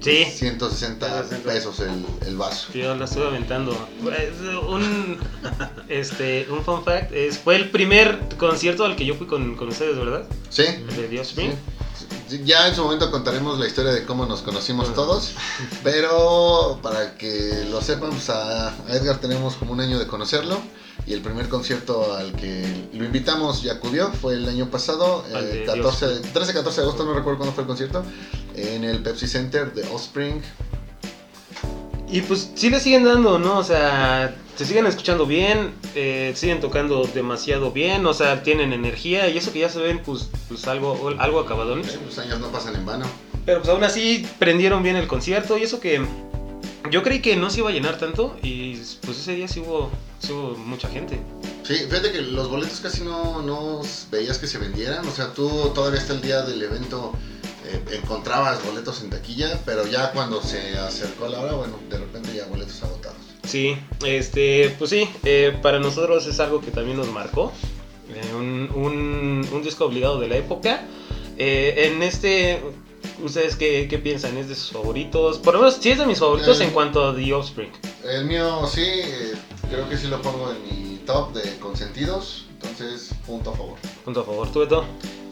Sí. 0.00 0.24
160 0.24 1.06
160. 1.06 1.50
pesos 1.52 1.80
el, 1.80 2.04
el 2.26 2.36
vaso. 2.36 2.72
Yo 2.72 2.94
la 2.94 3.04
estuve 3.04 3.26
aventando. 3.26 3.72
Es 4.16 4.40
Un, 4.68 5.18
este, 5.88 6.46
un 6.50 6.64
fun 6.64 6.84
fact, 6.84 7.12
es, 7.12 7.38
fue 7.38 7.56
el 7.56 7.70
primer 7.70 8.18
concierto 8.36 8.84
al 8.84 8.96
que 8.96 9.04
yo 9.04 9.14
fui 9.14 9.26
con, 9.26 9.56
con 9.56 9.68
ustedes, 9.68 9.96
¿verdad? 9.96 10.24
¿Sí? 10.50 10.62
El 10.62 11.10
de 11.10 11.20
Offspring. 11.20 11.50
Sí. 11.50 11.56
Ya 12.44 12.68
en 12.68 12.74
su 12.74 12.82
momento 12.82 13.10
contaremos 13.10 13.58
la 13.58 13.66
historia 13.66 13.90
de 13.90 14.04
cómo 14.04 14.26
nos 14.26 14.42
conocimos 14.42 14.92
todos, 14.94 15.32
pero 15.82 16.78
para 16.82 17.16
que 17.16 17.66
lo 17.70 17.80
sepan, 17.80 18.10
pues 18.10 18.28
a 18.28 18.74
Edgar 18.88 19.18
tenemos 19.18 19.54
como 19.54 19.72
un 19.72 19.80
año 19.80 19.98
de 19.98 20.06
conocerlo 20.06 20.60
y 21.06 21.14
el 21.14 21.22
primer 21.22 21.48
concierto 21.48 22.14
al 22.14 22.32
que 22.34 22.88
lo 22.92 23.04
invitamos 23.04 23.64
y 23.64 23.70
acudió 23.70 24.12
fue 24.12 24.34
el 24.34 24.46
año 24.46 24.70
pasado, 24.70 25.24
eh, 25.30 25.42
de 25.42 25.64
14, 25.64 26.22
13-14 26.34 26.74
de 26.74 26.82
agosto, 26.82 27.04
no 27.04 27.14
recuerdo 27.14 27.38
cuándo 27.38 27.54
fue 27.54 27.62
el 27.62 27.68
concierto, 27.68 28.04
en 28.54 28.84
el 28.84 29.02
Pepsi 29.02 29.26
Center 29.26 29.72
de 29.72 29.88
Offspring. 29.88 30.42
Y 32.10 32.20
pues 32.22 32.50
sí 32.54 32.68
le 32.68 32.80
siguen 32.80 33.04
dando, 33.04 33.38
¿no? 33.38 33.58
O 33.58 33.64
sea, 33.64 34.34
se 34.58 34.64
siguen 34.64 34.86
escuchando 34.86 35.24
bien, 35.24 35.72
eh, 35.94 36.32
siguen 36.34 36.58
tocando 36.58 37.04
demasiado 37.14 37.70
bien, 37.70 38.04
o 38.06 38.12
sea, 38.12 38.42
tienen 38.42 38.72
energía 38.72 39.28
y 39.28 39.38
eso 39.38 39.52
que 39.52 39.60
ya 39.60 39.68
se 39.68 39.78
ven, 39.78 40.02
pues, 40.04 40.30
pues 40.48 40.66
algo, 40.66 41.14
algo 41.20 41.38
acabadones. 41.38 41.94
Eh, 41.94 42.00
Los 42.04 42.18
años 42.18 42.40
no 42.40 42.48
pasan 42.48 42.74
en 42.74 42.84
vano. 42.84 43.06
Pero 43.46 43.60
pues 43.60 43.70
aún 43.70 43.84
así 43.84 44.26
prendieron 44.40 44.82
bien 44.82 44.96
el 44.96 45.06
concierto 45.06 45.56
y 45.56 45.62
eso 45.62 45.78
que 45.78 46.04
yo 46.90 47.04
creí 47.04 47.22
que 47.22 47.36
no 47.36 47.50
se 47.50 47.60
iba 47.60 47.70
a 47.70 47.72
llenar 47.72 47.98
tanto 47.98 48.36
y 48.42 48.74
pues 49.02 49.18
ese 49.18 49.36
día 49.36 49.46
sí 49.46 49.60
hubo, 49.60 49.92
sí 50.18 50.32
hubo 50.32 50.56
mucha 50.56 50.88
gente. 50.88 51.20
Sí, 51.62 51.74
fíjate 51.88 52.10
que 52.10 52.22
los 52.22 52.48
boletos 52.50 52.80
casi 52.80 53.02
no, 53.02 53.40
no 53.42 53.80
veías 54.10 54.38
que 54.38 54.48
se 54.48 54.58
vendieran. 54.58 55.06
O 55.06 55.12
sea, 55.12 55.32
tú 55.34 55.70
todavía 55.72 56.00
hasta 56.00 56.14
el 56.14 56.20
día 56.20 56.42
del 56.42 56.60
evento 56.60 57.12
eh, 57.64 57.80
encontrabas 58.02 58.60
boletos 58.64 59.02
en 59.02 59.10
taquilla, 59.10 59.60
pero 59.64 59.86
ya 59.86 60.10
cuando 60.10 60.42
se 60.42 60.76
acercó 60.76 61.28
la 61.28 61.38
hora, 61.38 61.52
bueno, 61.52 61.78
de 61.88 61.98
repente 61.98 62.34
ya 62.34 62.44
boletos 62.46 62.82
agotados. 62.82 63.17
Sí, 63.48 63.76
este, 64.04 64.74
pues 64.78 64.90
sí, 64.90 65.08
eh, 65.24 65.56
para 65.62 65.78
nosotros 65.78 66.26
es 66.26 66.38
algo 66.38 66.60
que 66.60 66.70
también 66.70 66.96
nos 66.98 67.08
marcó. 67.10 67.52
eh, 68.10 68.34
un, 68.34 68.70
un- 68.74 69.48
un 69.52 69.62
disco 69.62 69.84
obligado 69.86 70.18
de 70.20 70.28
la 70.28 70.36
época. 70.36 70.82
Eh, 71.36 71.90
en 71.92 72.02
este, 72.02 72.58
¿ustedes 73.22 73.54
qué, 73.56 73.86
qué 73.88 73.98
piensan? 73.98 74.36
¿Es 74.38 74.48
de 74.48 74.54
sus 74.54 74.70
favoritos? 74.72 75.38
Por 75.38 75.54
lo 75.54 75.60
menos 75.60 75.78
sí 75.80 75.90
es 75.90 75.98
de 75.98 76.06
mis 76.06 76.18
favoritos 76.18 76.60
en 76.60 76.70
cuanto 76.70 77.04
a 77.06 77.14
The 77.14 77.32
Offspring. 77.34 77.70
El 78.04 78.24
mío 78.24 78.66
sí, 78.66 78.82
eh, 78.82 79.32
creo 79.70 79.88
que 79.88 79.96
sí 79.98 80.06
lo 80.08 80.20
pongo 80.22 80.50
en 80.52 80.62
mi 80.64 80.98
top 81.06 81.32
de 81.34 81.58
consentidos, 81.58 82.46
entonces 82.52 83.10
punto 83.26 83.50
a 83.50 83.54
favor. 83.56 83.78
Punto 84.04 84.20
a 84.20 84.24
favor, 84.24 84.50
¿tú 84.52 84.60
Beto? 84.60 84.84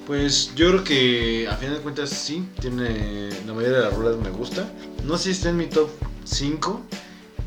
Pues 0.07 0.55
yo 0.55 0.69
creo 0.71 0.85
que 0.85 1.49
a 1.49 1.57
final 1.57 1.77
de 1.77 1.81
cuentas 1.81 2.11
sí, 2.11 2.47
tiene 2.61 3.31
la 3.47 3.53
mayoría 3.55 3.79
de 3.79 3.85
las 3.85 3.95
rolas 3.95 4.17
me 4.19 4.31
gusta. 4.31 4.71
No 5.05 5.17
sé 5.19 5.25
si 5.25 5.31
está 5.33 5.49
en 5.49 5.57
mi 5.57 5.67
top 5.67 5.89
5, 6.25 6.81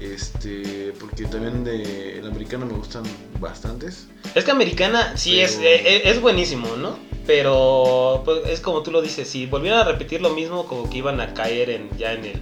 este, 0.01 0.93
porque 0.99 1.25
también 1.25 1.63
de 1.63 2.19
el 2.19 2.27
americano 2.27 2.65
me 2.65 2.73
gustan 2.73 3.03
bastantes. 3.39 4.07
Es 4.35 4.43
que 4.45 4.51
Americana 4.51 5.15
sí 5.17 5.31
Pero- 5.35 5.45
es, 5.45 5.57
eh, 5.61 6.01
es 6.09 6.21
buenísimo, 6.21 6.75
¿no? 6.77 6.97
Pero 7.27 8.21
pues, 8.25 8.39
es 8.49 8.59
como 8.59 8.81
tú 8.81 8.91
lo 8.91 9.01
dices, 9.01 9.27
si 9.29 9.45
volvieran 9.45 9.79
a 9.81 9.83
repetir 9.83 10.21
lo 10.21 10.31
mismo, 10.31 10.65
como 10.65 10.89
que 10.89 10.97
iban 10.97 11.21
a 11.21 11.33
caer 11.33 11.69
en, 11.69 11.89
ya 11.97 12.13
en 12.13 12.25
el, 12.25 12.41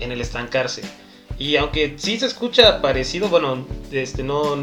en 0.00 0.12
el 0.12 0.20
estancarse. 0.20 0.82
Y 1.38 1.56
aunque 1.56 1.94
sí 1.96 2.18
se 2.18 2.26
escucha 2.26 2.82
parecido, 2.82 3.28
bueno, 3.28 3.66
este 3.92 4.22
no. 4.22 4.56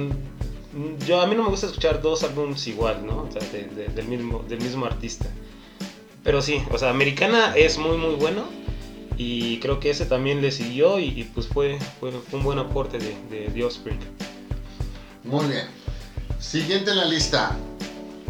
Yo 1.08 1.22
a 1.22 1.26
mí 1.28 1.36
no 1.36 1.44
me 1.44 1.50
gusta 1.50 1.68
escuchar 1.68 2.02
dos 2.02 2.24
álbumes 2.24 2.68
igual, 2.68 3.06
¿no? 3.06 3.24
O 3.24 3.30
sea, 3.32 3.42
de- 3.52 3.64
de- 3.64 3.88
del, 3.88 4.08
mismo, 4.08 4.44
del 4.48 4.60
mismo 4.62 4.86
artista. 4.86 5.26
Pero 6.24 6.42
sí, 6.42 6.62
o 6.72 6.78
sea, 6.78 6.90
Americana 6.90 7.54
es 7.56 7.78
muy, 7.78 7.96
muy 7.98 8.16
bueno. 8.16 8.44
Y 9.18 9.60
creo 9.60 9.80
que 9.80 9.92
ese 9.92 10.06
también 10.06 10.42
le 10.42 10.52
siguió 10.52 11.00
y, 11.00 11.06
y, 11.06 11.24
pues 11.24 11.48
fue, 11.48 11.80
fue, 12.00 12.12
un 12.32 12.44
buen 12.44 12.60
aporte 12.60 12.98
de, 12.98 13.16
de 13.30 13.50
The 13.54 13.64
Offspring. 13.64 14.00
Muy 15.24 15.46
bien. 15.46 15.68
Siguiente 16.40 16.92
en 16.92 16.98
la 16.98 17.06
lista. 17.06 17.58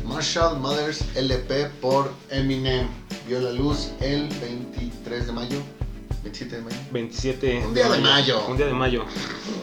Marshall 0.05 0.59
Mothers 0.59 1.03
LP 1.15 1.65
por 1.81 2.11
Eminem. 2.29 2.87
vio 3.27 3.39
la 3.39 3.51
luz 3.51 3.91
el 3.99 4.29
23 4.39 5.27
de 5.27 5.33
mayo. 5.33 5.57
27 6.23 6.55
de 6.55 6.61
mayo. 6.61 6.77
27 6.91 7.63
Un 7.67 7.73
día 7.73 7.89
de 7.89 7.99
mayo. 7.99 8.47
Un 8.47 8.57
día 8.57 8.65
de 8.67 8.73
mayo. 8.73 9.05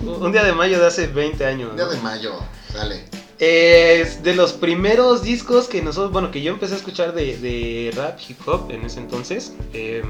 Un 0.05 0.33
día 0.33 0.45
de 0.45 0.53
mayo 0.53 0.79
de 0.79 0.87
hace 0.87 1.07
20 1.07 1.47
años. 1.47 1.71
Un 1.71 1.77
¿no? 1.77 1.85
día 1.85 1.95
de 1.95 2.03
mayo, 2.03 2.35
sale. 2.73 3.05
Es 3.39 4.23
de 4.23 4.35
los 4.35 4.53
primeros 4.53 5.23
discos 5.23 5.69
que 5.69 5.83
nosotros, 5.83 6.13
bueno, 6.13 6.31
que 6.31 6.43
yo 6.43 6.53
empecé 6.53 6.75
a 6.75 6.77
escuchar 6.77 7.15
de, 7.15 7.37
de 7.39 7.93
rap, 7.97 8.19
hip 8.29 8.39
hop 8.47 8.71
en 8.71 8.85
ese 8.85 9.01
entonces. 9.01 9.55
Eh, 9.73 10.03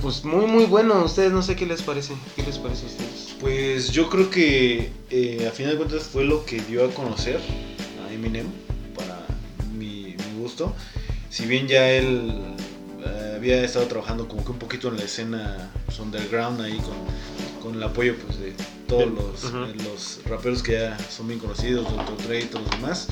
pues 0.00 0.24
muy, 0.24 0.46
muy 0.46 0.64
bueno. 0.64 1.04
Ustedes 1.04 1.32
no 1.32 1.42
sé 1.42 1.56
qué 1.56 1.66
les 1.66 1.82
parece. 1.82 2.14
¿Qué 2.36 2.42
les 2.42 2.58
parece 2.58 2.84
a 2.84 2.88
ustedes? 2.88 3.34
Pues 3.40 3.90
yo 3.90 4.08
creo 4.08 4.30
que 4.30 4.90
eh, 5.10 5.46
a 5.48 5.52
final 5.52 5.72
de 5.72 5.78
cuentas 5.78 6.04
fue 6.04 6.24
lo 6.24 6.44
que 6.44 6.60
dio 6.60 6.84
a 6.84 6.90
conocer 6.90 7.40
a 8.06 8.12
Eminem 8.12 8.46
para 8.94 9.26
mi, 9.76 10.14
mi 10.16 10.40
gusto. 10.40 10.74
Si 11.30 11.46
bien 11.46 11.68
ya 11.68 11.90
él 11.90 12.32
eh, 13.04 13.32
había 13.36 13.62
estado 13.64 13.86
trabajando 13.86 14.26
como 14.28 14.44
que 14.44 14.50
un 14.52 14.58
poquito 14.58 14.88
en 14.88 14.96
la 14.96 15.04
escena 15.04 15.70
pues, 15.86 15.98
underground 16.00 16.60
ahí 16.62 16.78
con, 16.78 16.96
con 17.62 17.74
el 17.76 17.82
apoyo 17.82 18.16
pues 18.26 18.38
de 18.40 18.54
todos 18.88 19.42
Del- 19.52 19.84
los 19.84 20.20
raperos 20.24 20.62
que 20.62 20.72
ya 20.72 20.96
son 21.10 21.28
bien 21.28 21.38
conocidos, 21.38 21.84
Dr. 21.94 22.16
Dre 22.26 22.40
y 22.40 22.44
todos 22.44 22.62
los 22.64 22.70
demás. 22.80 23.08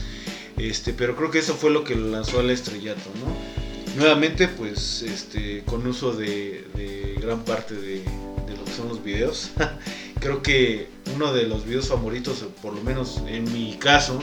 Este, 0.57 0.93
pero 0.95 1.15
creo 1.17 1.31
que 1.31 1.39
eso 1.39 1.55
fue 1.55 1.71
lo 1.71 1.85
que 1.85 1.95
lo 1.95 2.09
lanzó 2.09 2.41
al 2.41 2.49
estrellato, 2.51 3.11
¿no? 3.21 3.66
Nuevamente, 3.97 4.49
pues, 4.49 5.03
este, 5.03 5.63
con 5.65 5.87
uso 5.87 6.13
de, 6.13 6.67
de 6.75 7.17
gran 7.21 7.45
parte 7.45 7.75
de, 7.75 8.03
de 8.47 8.57
lo 8.57 8.65
que 8.65 8.73
son 8.73 8.89
los 8.89 9.03
videos. 9.03 9.51
creo 10.21 10.43
que 10.43 10.89
uno 11.15 11.33
de 11.33 11.45
los 11.45 11.65
videos 11.65 11.89
favoritos, 11.89 12.45
por 12.61 12.75
lo 12.75 12.83
menos 12.83 13.23
en 13.29 13.51
mi 13.53 13.77
caso, 13.77 14.21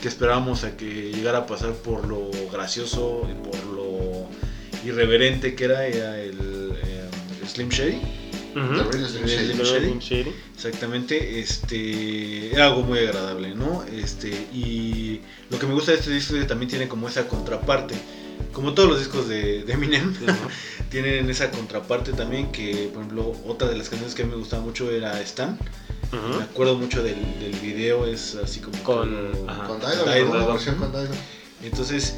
que 0.00 0.08
esperábamos 0.08 0.64
a 0.64 0.76
que 0.76 1.12
llegara 1.12 1.38
a 1.38 1.46
pasar 1.46 1.72
por 1.74 2.06
lo 2.06 2.30
gracioso 2.50 3.28
y 3.30 3.34
por 3.46 3.64
lo 3.66 4.28
irreverente 4.84 5.54
que 5.54 5.64
era, 5.64 5.86
era 5.86 6.18
el 6.20 6.72
eh, 6.82 7.08
Slim 7.46 7.68
Shady. 7.68 8.00
Slim 8.54 9.26
Shady. 9.26 9.52
Slim 9.52 9.64
Slim 9.64 9.98
Shady. 9.98 10.32
Exactamente, 10.54 11.40
este 11.40 12.52
era 12.52 12.66
algo 12.66 12.82
muy 12.82 12.98
agradable, 12.98 13.54
¿no? 13.54 13.84
Este 13.84 14.28
y 14.52 15.20
lo 15.50 15.58
que 15.58 15.66
me 15.66 15.74
gusta 15.74 15.92
de 15.92 15.98
este 15.98 16.10
disco 16.10 16.34
es 16.34 16.42
que 16.42 16.48
también 16.48 16.68
tiene 16.68 16.88
como 16.88 17.08
esa 17.08 17.28
contraparte, 17.28 17.94
como 18.52 18.74
todos 18.74 18.88
los 18.88 18.98
discos 18.98 19.28
de, 19.28 19.62
de 19.64 19.72
Eminem, 19.72 20.14
Sí, 20.14 20.24
¿no? 20.26 20.36
tienen 20.90 21.28
esa 21.30 21.50
contraparte 21.50 22.12
también 22.12 22.52
que, 22.52 22.90
por 22.92 23.02
ejemplo, 23.02 23.32
otra 23.46 23.68
de 23.68 23.76
las 23.76 23.88
canciones 23.88 24.14
que 24.14 24.22
a 24.22 24.26
mí 24.26 24.32
me 24.32 24.38
gustaba 24.38 24.62
mucho 24.62 24.90
era 24.90 25.20
Stan. 25.22 25.58
Me 26.12 26.44
acuerdo 26.44 26.76
mucho 26.76 27.02
del, 27.02 27.16
del 27.40 27.54
video, 27.60 28.04
es 28.04 28.34
así 28.34 28.60
como 28.60 28.76
Con-. 28.82 29.32
Entonces, 31.62 32.16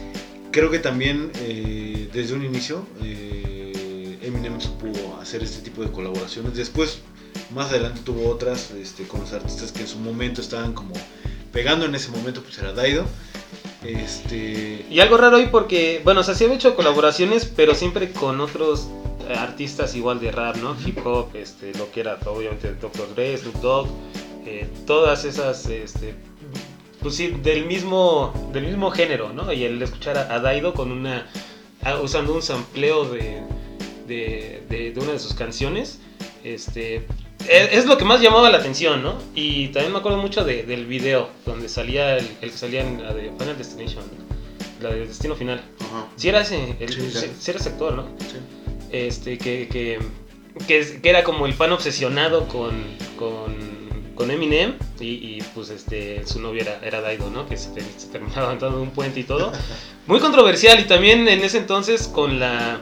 creo 0.51 0.69
que 0.69 0.81
también 0.81 1.31
eh, 1.37 2.09
desde 2.13 2.35
un 2.35 2.45
inicio 2.45 2.85
eh, 3.03 4.19
Eminem 4.23 4.61
supo 4.61 5.19
hacer 5.21 5.45
este 5.45 5.63
tipo 5.63 5.83
de 5.85 5.93
colaboraciones. 5.93 6.57
Después, 6.57 6.99
más 7.55 7.71
adelante 7.71 8.01
tuvo 8.05 8.29
otras 8.29 8.73
este, 8.73 9.07
con 9.07 9.21
los 9.21 9.33
artistas 9.33 9.71
que 9.71 9.83
en 9.83 9.89
su 9.89 9.99
momento 9.99 10.41
estaban 10.41 10.73
como 10.73 10.95
pegando 11.53 11.87
en 11.87 11.95
ese 11.95 12.11
momento, 12.11 12.43
pues 12.43 12.59
era 12.59 12.73
Daido. 12.73 13.05
Este, 13.85 14.85
Y 14.91 15.01
algo 15.01 15.17
raro 15.17 15.37
ahí 15.37 15.49
porque, 15.51 16.01
bueno, 16.05 16.21
o 16.21 16.23
sea, 16.23 16.35
sí 16.35 16.45
había 16.45 16.57
hecho 16.57 16.75
colaboraciones, 16.75 17.45
pero 17.45 17.75
siempre 17.75 18.11
con 18.13 18.41
otros 18.41 18.89
eh, 19.29 19.35
artistas 19.35 19.95
igual 19.95 20.21
de 20.21 20.33
rap, 20.33 20.57
¿no? 20.57 20.75
Hip 20.85 20.99
hop, 21.07 21.35
este, 21.35 21.73
lo 21.79 21.91
que 21.91 22.01
era 22.01 22.19
obviamente 22.27 22.73
Dr. 22.75 23.15
Dre, 23.15 23.37
Snoop 23.37 23.57
Dogg, 23.57 23.89
eh, 24.47 24.67
todas 24.87 25.25
esas, 25.25 25.67
este, 25.67 26.15
pues 27.01 27.15
sí, 27.17 27.29
del 27.43 27.67
mismo, 27.67 28.33
del 28.53 28.65
mismo 28.67 28.91
género, 28.91 29.33
¿no? 29.33 29.53
Y 29.53 29.65
el 29.65 29.81
escuchar 29.83 30.17
a, 30.19 30.35
a 30.35 30.41
Daido 30.41 30.73
con 30.75 30.91
una, 30.91 31.27
a- 31.83 32.01
usando 32.01 32.35
un 32.35 32.43
sampleo 32.43 33.05
de, 33.05 33.43
de, 34.07 34.63
de- 34.69 34.93
de 34.93 35.01
una 35.01 35.13
de 35.13 35.19
sus 35.19 35.35
canciones, 35.35 36.01
este, 36.43 37.07
es, 37.49 37.73
es 37.73 37.87
lo 37.87 37.97
que 37.99 38.05
más 38.05 38.21
llamaba 38.21 38.51
la 38.51 38.59
atención, 38.59 39.03
¿no? 39.03 39.19
Y 39.35 39.69
también 39.69 39.93
me 39.93 39.99
acuerdo 39.99 40.19
mucho 40.19 40.45
de- 40.45 40.63
del 40.65 40.87
video, 40.87 41.29
donde 41.47 41.69
salía 41.69 42.17
el, 42.17 42.27
el 42.41 42.51
que 42.51 42.57
salía 42.57 42.83
en 42.83 43.03
la 43.03 43.13
de 43.13 43.31
Final 43.39 43.57
Destination, 43.59 44.05
¿no? 44.07 44.25
la 44.83 44.91
de 44.95 45.07
Destino 45.07 45.35
Final. 45.35 45.63
Ajá. 45.81 46.07
Si 46.17 46.29
era 46.29 46.43
ese, 46.43 46.77
el, 46.81 46.93
Sí, 46.93 47.51
era 47.51 47.59
ese 47.59 47.69
actor, 47.71 47.95
¿no? 47.95 48.09
sí. 48.21 48.37
Este, 48.91 49.39
que, 49.39 49.67
que, 49.69 49.99
que, 50.69 51.01
era 51.09 51.25
como 51.25 51.47
el 51.47 51.55
fan 51.55 51.73
obsesionado 51.73 52.47
con, 52.49 52.73
con, 53.19 53.57
con 54.15 54.31
Eminem 54.31 54.75
y, 55.01 55.07
y, 55.07 55.39
pues 55.55 55.71
este, 55.71 56.27
su 56.27 56.41
novia 56.41 56.63
era, 56.63 56.81
era 56.83 57.01
Daido, 57.01 57.31
¿no? 57.31 57.49
Que 57.49 57.57
se, 57.57 57.71
se 57.97 58.09
terminaba 58.13 58.47
aventando 58.49 58.81
un 58.81 58.91
puente 58.91 59.21
y 59.21 59.25
todo. 59.25 59.53
Muy 60.07 60.21
controversial 60.21 60.79
y 60.81 60.85
también 60.85 61.27
en 61.29 61.41
ese 61.43 61.59
entonces 61.59 62.07
con 62.09 62.39
la 62.39 62.81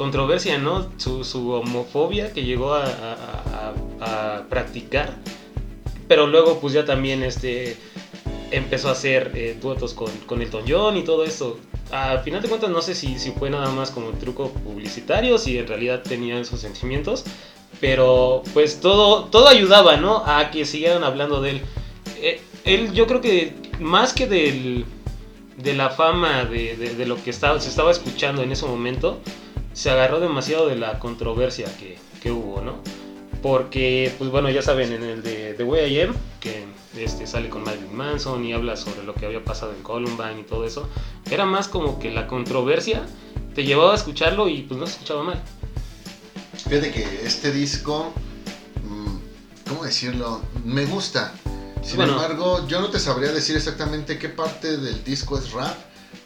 controversia, 0.00 0.56
¿no? 0.56 0.88
Su, 0.96 1.50
homofobia 1.52 2.32
que 2.32 2.42
llegó 2.42 2.72
a, 2.72 3.74
practicar. 4.48 5.18
Pero 6.08 6.26
luego 6.26 6.58
pues 6.58 6.72
ya 6.72 6.86
también 6.86 7.22
este, 7.22 7.76
empezó 8.50 8.88
a 8.88 8.92
hacer 8.92 9.32
eh, 9.34 9.58
duetos 9.60 9.92
con, 9.92 10.10
con 10.26 10.40
Elton 10.40 10.64
John 10.66 10.96
y 10.96 11.02
todo 11.02 11.22
eso. 11.22 11.58
Al 11.90 12.20
final 12.20 12.40
de 12.40 12.48
cuentas 12.48 12.70
no 12.70 12.80
sé 12.80 12.94
si, 12.94 13.18
si 13.18 13.32
fue 13.32 13.50
nada 13.50 13.70
más 13.72 13.90
como 13.90 14.08
truco 14.12 14.48
publicitario, 14.48 15.36
si 15.36 15.58
en 15.58 15.66
realidad 15.66 16.02
tenían 16.02 16.46
sus 16.46 16.60
sentimientos. 16.60 17.24
Pero 17.78 18.42
pues 18.54 18.80
todo, 18.80 19.24
todo 19.24 19.48
ayudaba, 19.48 19.98
¿no? 19.98 20.24
A 20.24 20.50
que 20.50 20.64
siguieran 20.64 21.04
hablando 21.04 21.42
de 21.42 21.50
él. 21.50 21.60
Eh, 22.22 22.40
él 22.64 22.94
yo 22.94 23.06
creo 23.06 23.20
que 23.20 23.52
más 23.78 24.14
que 24.14 24.26
del, 24.26 24.86
de 25.58 25.74
la 25.74 25.90
fama, 25.90 26.46
de, 26.46 26.74
de- 26.78 26.94
de 26.94 27.06
lo 27.06 27.22
que 27.22 27.28
estaba, 27.28 27.60
se 27.60 27.68
estaba 27.68 27.90
escuchando 27.90 28.42
en 28.42 28.50
ese 28.50 28.64
momento, 28.64 29.20
se 29.80 29.88
agarró 29.88 30.20
demasiado 30.20 30.68
de 30.68 30.76
la 30.76 30.98
controversia 30.98 31.64
que, 31.78 31.98
que 32.22 32.30
hubo, 32.30 32.60
¿no? 32.60 32.82
Porque, 33.40 34.14
pues 34.18 34.30
bueno, 34.30 34.50
ya 34.50 34.60
saben, 34.60 34.92
en 34.92 35.02
el 35.02 35.22
de 35.22 35.54
The 35.54 35.64
Way 35.64 35.96
I 35.96 36.00
Am, 36.02 36.14
que 36.38 36.66
este, 36.98 37.26
sale 37.26 37.48
con 37.48 37.64
Marilyn 37.64 37.96
Manson 37.96 38.44
y 38.44 38.52
habla 38.52 38.76
sobre 38.76 39.04
lo 39.04 39.14
que 39.14 39.24
había 39.24 39.42
pasado 39.42 39.72
en 39.72 39.82
Columbine 39.82 40.40
y 40.40 40.42
todo 40.42 40.66
eso, 40.66 40.86
era 41.30 41.46
más 41.46 41.66
como 41.66 41.98
que 41.98 42.10
la 42.10 42.26
controversia 42.26 43.06
te 43.54 43.64
llevaba 43.64 43.92
a 43.92 43.96
escucharlo 43.96 44.50
y 44.50 44.60
pues 44.64 44.78
no 44.78 44.84
se 44.86 44.92
escuchaba 44.92 45.22
mal. 45.22 45.42
Fíjate 46.68 46.90
que 46.90 47.22
este 47.24 47.50
disco, 47.50 48.12
mm, 48.84 49.16
¿cómo 49.66 49.84
decirlo? 49.84 50.42
Me 50.62 50.84
gusta. 50.84 51.32
Sin 51.82 51.96
Bueno. 51.96 52.12
embargo, 52.12 52.66
yo 52.68 52.82
no 52.82 52.90
te 52.90 52.98
sabría 52.98 53.32
decir 53.32 53.56
exactamente 53.56 54.18
qué 54.18 54.28
parte 54.28 54.76
del 54.76 55.02
disco 55.04 55.38
es 55.38 55.52
rap, 55.52 55.74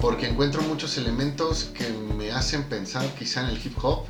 porque 0.05 0.27
encuentro 0.29 0.61
muchos 0.63 0.99
elementos 0.99 1.71
que 1.77 1.89
me 1.89 2.31
hacen 2.31 2.65
pensar 2.65 3.07
quizá 3.19 3.41
en 3.41 3.47
el 3.49 3.57
hip 3.65 3.75
hop, 3.83 4.05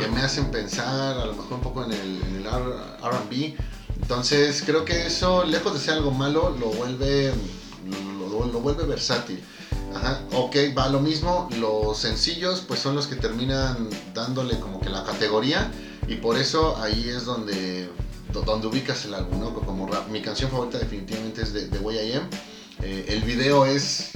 que 0.00 0.08
me 0.08 0.22
hacen 0.22 0.50
pensar 0.50 1.18
a 1.18 1.26
lo 1.26 1.34
mejor 1.34 1.52
un 1.54 1.60
poco 1.60 1.84
en 1.84 1.92
el, 1.92 2.22
en 2.22 2.36
el 2.36 2.46
RB. 2.46 3.54
Entonces 4.00 4.62
creo 4.64 4.84
que 4.86 5.06
eso, 5.06 5.44
lejos 5.44 5.74
de 5.74 5.80
ser 5.80 5.94
algo 5.94 6.10
malo, 6.10 6.56
lo 6.58 6.68
vuelve, 6.68 7.34
lo, 7.86 8.28
lo- 8.40 8.46
lo 8.46 8.60
vuelve 8.60 8.84
versátil. 8.84 9.42
Ajá, 9.94 10.20
ok, 10.32 10.56
va 10.76 10.88
lo 10.88 11.00
mismo, 11.00 11.48
los 11.58 11.98
sencillos 11.98 12.62
pues 12.66 12.80
son 12.80 12.94
los 12.96 13.06
que 13.06 13.16
terminan 13.16 13.88
dándole 14.14 14.58
como 14.58 14.80
que 14.80 14.88
la 14.88 15.04
categoría 15.04 15.70
y 16.08 16.14
por 16.16 16.38
eso 16.38 16.76
ahí 16.78 17.08
es 17.10 17.24
donde, 17.26 17.90
do- 18.32 18.40
donde 18.42 18.66
ubicas 18.68 19.04
el 19.04 19.12
álbum, 19.12 19.40
¿no? 19.40 19.52
Como 19.54 19.86
rap. 19.86 20.08
Mi 20.08 20.22
canción 20.22 20.50
favorita 20.50 20.78
definitivamente 20.78 21.42
es 21.42 21.52
de, 21.52 21.66
de 21.68 21.78
Way 21.78 21.96
I 22.08 22.12
Am. 22.14 22.28
Eh, 22.82 23.04
el 23.08 23.22
video 23.22 23.64
es 23.66 24.10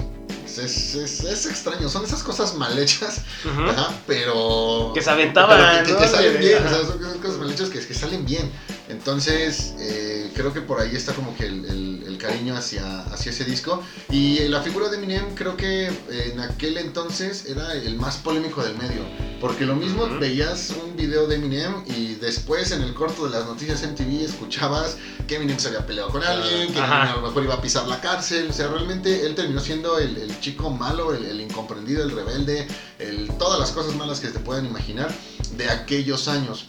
es, 0.57 0.95
es, 0.95 1.23
es 1.23 1.45
extraño, 1.45 1.87
son 1.89 2.03
esas 2.05 2.23
cosas 2.23 2.55
mal 2.55 2.77
hechas, 2.77 3.21
Ujú. 3.45 3.63
ajá, 3.69 3.93
pero... 4.07 4.91
Que 4.93 5.01
se 5.01 5.09
aventaban, 5.09 5.57
pero 5.85 5.85
que, 5.85 5.91
que- 5.93 5.97
que 5.99 6.05
¿no? 6.05 6.11
salen 6.11 6.39
bien, 6.39 6.65
o 6.65 6.69
sea, 6.69 6.77
son 6.85 7.19
cosas 7.21 7.37
mal 7.37 7.51
hechas 7.51 7.69
que, 7.69 7.79
que 7.85 7.93
salen 7.93 8.25
bien. 8.25 8.51
Entonces, 8.89 9.73
eh, 9.79 10.31
creo 10.35 10.53
que 10.53 10.61
por 10.61 10.79
ahí 10.79 10.95
está 10.95 11.13
como 11.13 11.35
que 11.35 11.45
el- 11.47 11.65
el 11.65 11.90
cariño 12.21 12.55
hacia, 12.55 13.01
hacia 13.03 13.31
ese 13.31 13.43
disco. 13.45 13.81
Y 14.09 14.39
la 14.47 14.61
figura 14.61 14.89
de 14.89 14.97
Eminem 14.97 15.33
creo 15.35 15.57
que 15.57 15.87
en 16.09 16.39
aquel 16.39 16.77
entonces 16.77 17.45
era 17.47 17.73
el 17.73 17.95
más 17.95 18.17
polémico 18.17 18.63
del 18.63 18.77
medio. 18.77 19.01
Porque 19.39 19.65
lo 19.65 19.75
mismo 19.75 20.03
Ujú. 20.03 20.19
veías 20.19 20.71
un 20.83 20.95
video 20.95 21.25
de 21.25 21.35
Eminem 21.35 21.83
y 21.87 22.13
después 22.15 22.71
en 22.71 22.83
el 22.83 22.93
corto 22.93 23.25
de 23.25 23.31
las 23.31 23.47
noticias 23.47 23.81
MTV 23.81 24.23
escuchabas 24.23 24.97
que 25.27 25.37
Eminem 25.37 25.57
se 25.57 25.69
había 25.69 25.85
peleado 25.85 26.09
con 26.11 26.23
alguien, 26.23 26.71
que 26.71 26.79
Ajá. 26.79 26.97
Eminem 27.01 27.13
a 27.13 27.21
lo 27.21 27.27
mejor 27.27 27.43
iba 27.43 27.55
a 27.55 27.61
pisar 27.61 27.87
la 27.87 27.99
cárcel. 27.99 28.47
O 28.49 28.53
sea, 28.53 28.67
realmente 28.67 29.25
él 29.25 29.33
terminó 29.33 29.59
siendo 29.59 29.97
el, 29.97 30.15
el 30.17 30.39
chico 30.39 30.69
malo, 30.69 31.13
el, 31.13 31.25
el 31.25 31.41
incomprendido, 31.41 32.03
el 32.03 32.11
rebelde, 32.11 32.67
el, 32.99 33.29
todas 33.39 33.59
las 33.59 33.71
cosas 33.71 33.95
malas 33.95 34.19
que 34.19 34.27
te 34.27 34.39
puedan 34.39 34.65
imaginar 34.67 35.11
de 35.57 35.69
aquellos 35.69 36.27
años. 36.27 36.67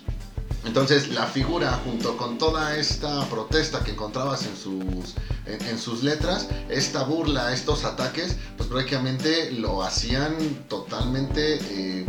Entonces 0.65 1.09
la 1.09 1.27
figura 1.27 1.81
junto 1.85 2.17
con 2.17 2.39
toda 2.39 2.77
esta 2.77 3.25
protesta 3.27 3.83
que 3.83 3.93
encontrabas 3.93 4.47
en 4.47 4.57
sus, 4.57 5.15
en, 5.47 5.79
sus 5.79 6.03
letras, 6.03 6.49
esta 6.69 7.03
burla, 7.03 7.53
estos 7.53 7.85
ataques, 7.85 8.37
pues 8.57 8.69
prácticamente 8.69 9.51
lo 9.53 9.83
hacían 9.83 10.37
totalmente, 10.69 11.59
eh, 11.71 12.07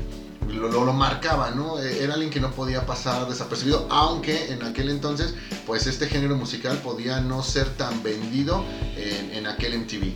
lo, 0.48 0.70
lo, 0.70 0.86
lo 0.86 0.94
marcaba, 0.94 1.50
¿no? 1.52 1.82
Eh, 1.82 2.04
Era 2.04 2.14
alguien 2.14 2.30
que 2.30 2.40
no 2.40 2.52
podía 2.52 2.86
pasar 2.86 3.28
desapercibido, 3.28 3.88
aunque 3.90 4.52
en 4.54 4.62
aquel 4.64 4.90
entonces, 4.90 5.34
pues 5.66 5.88
este 5.88 6.08
género 6.08 6.36
musical 6.36 6.78
podía 6.78 7.22
no 7.22 7.42
ser 7.42 7.68
tan 7.76 8.04
vendido 8.04 8.64
en, 8.96 9.34
en 9.34 9.48
aquel 9.48 9.80
MTV. 9.80 10.14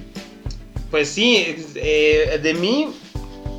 Pues 0.92 1.10
sí, 1.10 1.56
eh, 1.76 2.40
de 2.42 2.54
mí, 2.54 2.90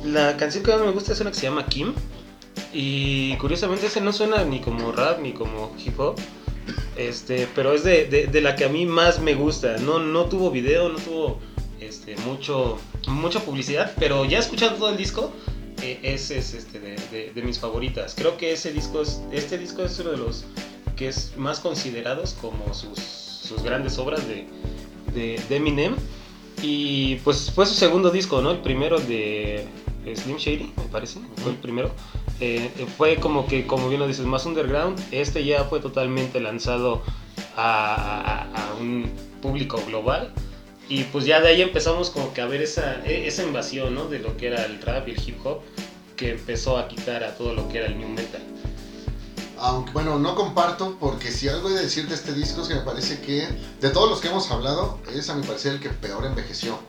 la 0.05 0.37
canción 0.37 0.63
que 0.63 0.71
más 0.71 0.81
me 0.81 0.91
gusta 0.91 1.11
es 1.13 1.19
una 1.19 1.31
que 1.31 1.37
se 1.37 1.43
llama 1.43 1.65
Kim. 1.65 1.93
Y 2.73 3.35
curiosamente 3.37 3.87
ese 3.87 4.01
no 4.01 4.13
suena 4.13 4.43
ni 4.43 4.59
como 4.59 4.91
rap 4.91 5.19
ni 5.21 5.33
como 5.33 5.75
hip 5.83 5.99
hop. 5.99 6.15
Este, 6.95 7.47
pero 7.55 7.73
es 7.73 7.83
de, 7.83 8.05
de- 8.05 8.41
la 8.41 8.55
que 8.55 8.65
a 8.65 8.69
mí 8.69 8.85
más 8.85 9.19
me 9.19 9.33
gusta. 9.33 9.77
No, 9.77 9.99
no 9.99 10.25
tuvo 10.25 10.51
video, 10.51 10.89
no 10.89 10.99
tuvo 10.99 11.39
este, 11.79 12.15
mucho, 12.17 12.77
mucha 13.07 13.39
publicidad, 13.39 13.93
pero 13.97 14.25
ya 14.25 14.37
escuchando 14.39 14.77
todo 14.77 14.89
el 14.89 14.97
disco, 14.97 15.31
eh, 15.81 15.99
ese 16.03 16.37
es 16.37 16.53
este, 16.53 16.79
de, 16.79 16.95
de- 17.11 17.31
de 17.33 17.41
mis 17.41 17.57
favoritas. 17.57 18.13
Creo 18.15 18.37
que 18.37 18.51
ese 18.51 18.71
disco 18.73 19.01
es, 19.01 19.21
este 19.31 19.57
disco 19.57 19.83
es 19.83 19.97
uno 19.99 20.11
de 20.11 20.17
los 20.17 20.45
que 20.95 21.07
es 21.07 21.33
más 21.37 21.59
considerados 21.61 22.35
como 22.41 22.73
sus, 22.73 22.99
sus 22.99 23.63
grandes 23.63 23.97
obras 23.97 24.27
de, 24.27 24.45
de, 25.13 25.41
de 25.49 25.55
Eminem. 25.55 25.95
Y 26.61 27.15
pues 27.23 27.49
fue 27.55 27.65
su 27.65 27.73
segundo 27.73 28.11
disco, 28.11 28.41
¿no? 28.41 28.51
El 28.51 28.59
primero 28.59 28.99
de 28.99 29.65
Slim 30.13 30.35
Shady, 30.35 30.73
me 30.75 30.83
parece, 30.91 31.19
fue 31.37 31.53
el 31.53 31.57
primero. 31.57 31.91
Eh, 32.41 32.87
fue 32.97 33.17
como 33.17 33.47
que, 33.47 33.67
como 33.67 33.89
bien 33.89 33.99
lo 33.99 34.07
dices, 34.07 34.25
más 34.25 34.45
underground. 34.45 34.99
Este 35.11 35.43
ya 35.43 35.65
fue 35.65 35.79
totalmente 35.79 36.39
lanzado 36.39 37.03
a, 37.55 38.45
un 38.79 39.11
público 39.41 39.81
global. 39.85 40.33
Y 40.87 41.03
pues 41.05 41.25
ya 41.25 41.39
de 41.39 41.49
ahí 41.49 41.61
empezamos 41.61 42.09
como 42.09 42.33
que 42.33 42.41
a 42.41 42.45
ver 42.45 42.61
esa, 42.61 43.05
e- 43.05 43.27
esa 43.27 43.43
invasión, 43.43 43.93
¿no? 43.93 44.07
De 44.07 44.19
lo 44.19 44.37
que 44.37 44.47
era 44.47 44.65
el 44.65 44.81
rap 44.81 45.07
y 45.07 45.11
el 45.11 45.21
hip 45.21 45.45
hop, 45.45 45.59
que 46.15 46.31
empezó 46.31 46.77
a 46.77 46.87
quitar 46.87 47.23
a 47.23 47.35
todo 47.35 47.53
lo 47.53 47.67
que 47.69 47.77
era 47.77 47.87
el 47.87 47.97
new 47.99 48.09
metal. 48.09 48.41
Aunque, 49.59 49.91
bueno, 49.91 50.17
no 50.17 50.35
comparto, 50.35 50.97
porque 50.99 51.31
si 51.31 51.49
algo 51.49 51.69
he 51.69 51.73
de 51.73 51.83
decir 51.83 52.07
de 52.07 52.15
este 52.15 52.33
disco 52.33 52.61
es 52.61 52.69
que 52.69 52.75
me 52.75 52.81
parece 52.81 53.19
que, 53.19 53.47
de 53.81 53.89
todos 53.89 54.09
los 54.09 54.21
que 54.21 54.29
hemos 54.29 54.49
hablado, 54.49 54.99
es 55.13 55.29
a 55.29 55.35
mi 55.35 55.45
parecer 55.45 55.73
el 55.73 55.79
que 55.79 55.89
peor 55.89 56.25
envejeció. 56.25 56.79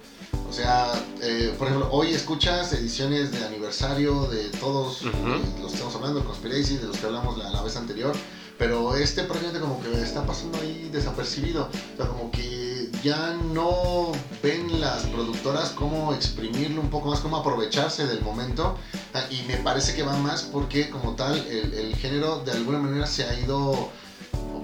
O 0.48 0.52
sea, 0.52 0.92
eh, 1.22 1.54
por 1.58 1.68
ejemplo, 1.68 1.88
hoy 1.92 2.12
escuchas 2.12 2.72
ediciones 2.72 3.30
de 3.32 3.44
aniversario 3.44 4.22
de 4.26 4.48
todos 4.50 5.02
Ujú. 5.02 5.08
eh, 5.08 5.40
los 5.60 5.70
que 5.70 5.74
estamos 5.76 5.94
hablando, 5.94 6.24
Conspiracy, 6.24 6.76
de 6.76 6.86
los 6.88 6.96
que 6.98 7.06
hablamos 7.06 7.38
la, 7.38 7.50
la 7.50 7.62
vez 7.62 7.76
anterior, 7.76 8.12
pero 8.58 8.94
este 8.96 9.22
proyecto 9.22 9.60
como 9.60 9.80
que 9.80 10.02
está 10.02 10.26
pasando 10.26 10.58
ahí 10.58 10.88
desapercibido. 10.92 11.68
O 11.94 11.96
sea, 11.96 12.06
como 12.06 12.30
que 12.32 12.90
ya 13.02 13.32
no 13.54 14.10
ven 14.42 14.80
las 14.80 15.04
productoras 15.04 15.70
cómo 15.70 16.12
exprimirlo 16.14 16.80
un 16.80 16.90
poco 16.90 17.08
más, 17.10 17.20
cómo 17.20 17.36
aprovecharse 17.36 18.06
del 18.06 18.20
momento. 18.22 18.76
Ah, 19.14 19.22
Y 19.30 19.42
me 19.46 19.56
parece 19.58 19.94
que 19.94 20.02
va 20.02 20.16
más 20.16 20.42
porque 20.42 20.90
como 20.90 21.14
tal 21.14 21.36
el, 21.46 21.72
el 21.74 21.94
género 21.96 22.40
de 22.40 22.52
alguna 22.52 22.78
manera 22.78 23.06
se 23.06 23.24
ha 23.24 23.38
ido, 23.38 23.88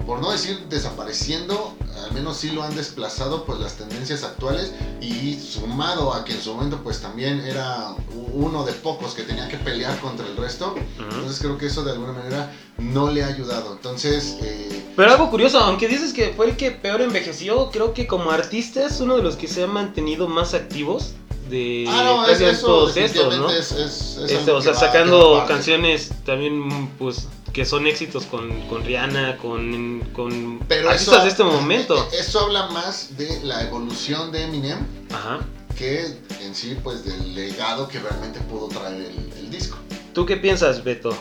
por 0.07 0.19
no 0.21 0.31
decir 0.31 0.57
desapareciendo, 0.69 1.75
al 2.03 2.11
menos 2.13 2.37
sí 2.37 2.49
lo 2.51 2.63
han 2.63 2.73
desplazado 2.75 3.43
pues 3.43 3.59
las 3.59 3.73
tendencias 3.75 4.23
actuales 4.23 4.71
y 5.01 5.35
sumado 5.35 6.13
a 6.13 6.23
que 6.23 6.33
en 6.33 6.41
su 6.41 6.53
momento 6.53 6.79
pues 6.83 6.99
también 7.01 7.41
era 7.41 7.93
uno 8.33 8.63
de 8.63 8.71
pocos 8.73 9.13
que 9.13 9.23
tenía 9.23 9.47
que 9.49 9.57
pelear 9.57 9.99
contra 9.99 10.25
el 10.25 10.35
resto. 10.37 10.73
Entonces 10.97 11.39
creo 11.39 11.57
que 11.57 11.67
eso 11.67 11.83
de 11.83 11.91
alguna 11.91 12.13
manera 12.13 12.51
no 12.79 13.11
le 13.11 13.23
ha 13.23 13.27
ayudado. 13.27 13.73
Entonces... 13.73 14.37
eh, 14.41 14.93
Pero 14.95 15.11
algo 15.11 15.29
curioso, 15.29 15.59
aunque 15.59 15.87
dices 15.87 16.13
que 16.13 16.33
fue 16.35 16.47
el 16.49 16.55
que 16.57 16.71
peor 16.71 17.01
envejeció, 17.01 17.69
creo 17.69 17.93
que 17.93 18.07
como 18.07 18.31
artista 18.31 18.85
es 18.85 18.99
uno 19.01 19.17
de 19.17 19.23
los 19.23 19.35
que 19.35 19.47
se 19.47 19.63
han 19.63 19.71
mantenido 19.71 20.27
más 20.27 20.53
activos 20.53 21.11
de 21.49 21.85
ah, 21.87 22.03
no, 22.03 22.23
es, 22.25 22.31
casi 22.31 22.43
eso 22.45 22.89
estos, 22.89 23.37
¿no? 23.37 23.49
es, 23.51 23.71
es- 23.71 24.17
es 24.23 24.31
Este, 24.31 24.51
o 24.51 24.61
sea, 24.61 24.73
va- 24.73 24.79
sacando 24.79 25.43
canciones 25.47 26.09
también, 26.25 26.89
pues, 26.99 27.27
que 27.57 27.65
son 27.65 27.87
éxitos 27.87 28.25
con, 28.27 28.51
con 28.67 28.83
Rihanna, 28.85 29.37
con, 29.37 30.01
con 30.13 30.59
Pero 30.67 30.91
artistas 30.91 31.15
eso- 31.15 31.23
de 31.23 31.29
este 31.29 31.43
momento. 31.43 32.07
Eso 32.13 32.41
habla 32.41 32.67
más 32.67 33.17
de 33.17 33.39
la 33.43 33.63
evolución 33.63 34.31
de 34.31 34.43
Eminem 34.43 34.77
Ajá. 35.11 35.39
que 35.75 36.05
en 36.43 36.53
sí, 36.53 36.77
pues, 36.83 37.03
del 37.03 37.33
legado 37.33 37.87
que 37.87 37.97
realmente 37.99 38.39
pudo 38.41 38.67
traer 38.67 39.01
el, 39.01 39.33
el 39.39 39.49
disco. 39.49 39.75
¿Tú 40.13 40.23
qué 40.23 40.37
piensas, 40.37 40.83
Beto? 40.83 41.17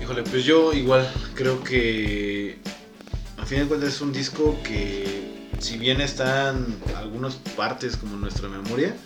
Híjole, 0.00 0.22
pues 0.22 0.44
yo 0.46 0.72
igual 0.72 1.06
creo 1.34 1.62
que 1.62 2.58
a 3.36 3.44
fin 3.44 3.58
de 3.58 3.66
cuentas 3.66 3.90
es 3.90 4.00
un 4.00 4.14
disco 4.14 4.56
que 4.64 5.50
si 5.58 5.76
bien 5.76 6.00
están 6.00 6.74
algunas 6.96 7.34
partes 7.34 7.98
como 7.98 8.14
en 8.14 8.22
nuestra 8.22 8.48
memoria, 8.48 8.96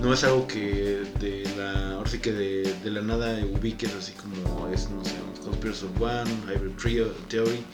no 0.00 0.12
es 0.12 0.24
algo 0.24 0.46
que 0.46 1.02
de 1.20 1.44
la, 1.56 1.94
ahora 1.94 2.10
sí 2.10 2.18
que 2.18 2.32
de, 2.32 2.74
de 2.82 2.90
la 2.90 3.02
nada 3.02 3.38
ubiques 3.44 3.94
así 3.94 4.12
como 4.12 4.68
es, 4.68 4.88
no 4.90 5.04
sé, 5.04 5.12
Conspiracy 5.44 5.86
of 5.86 6.00
One, 6.00 6.30
Hybrid 6.48 6.76
Trio, 6.76 7.06
Theory. 7.28 7.64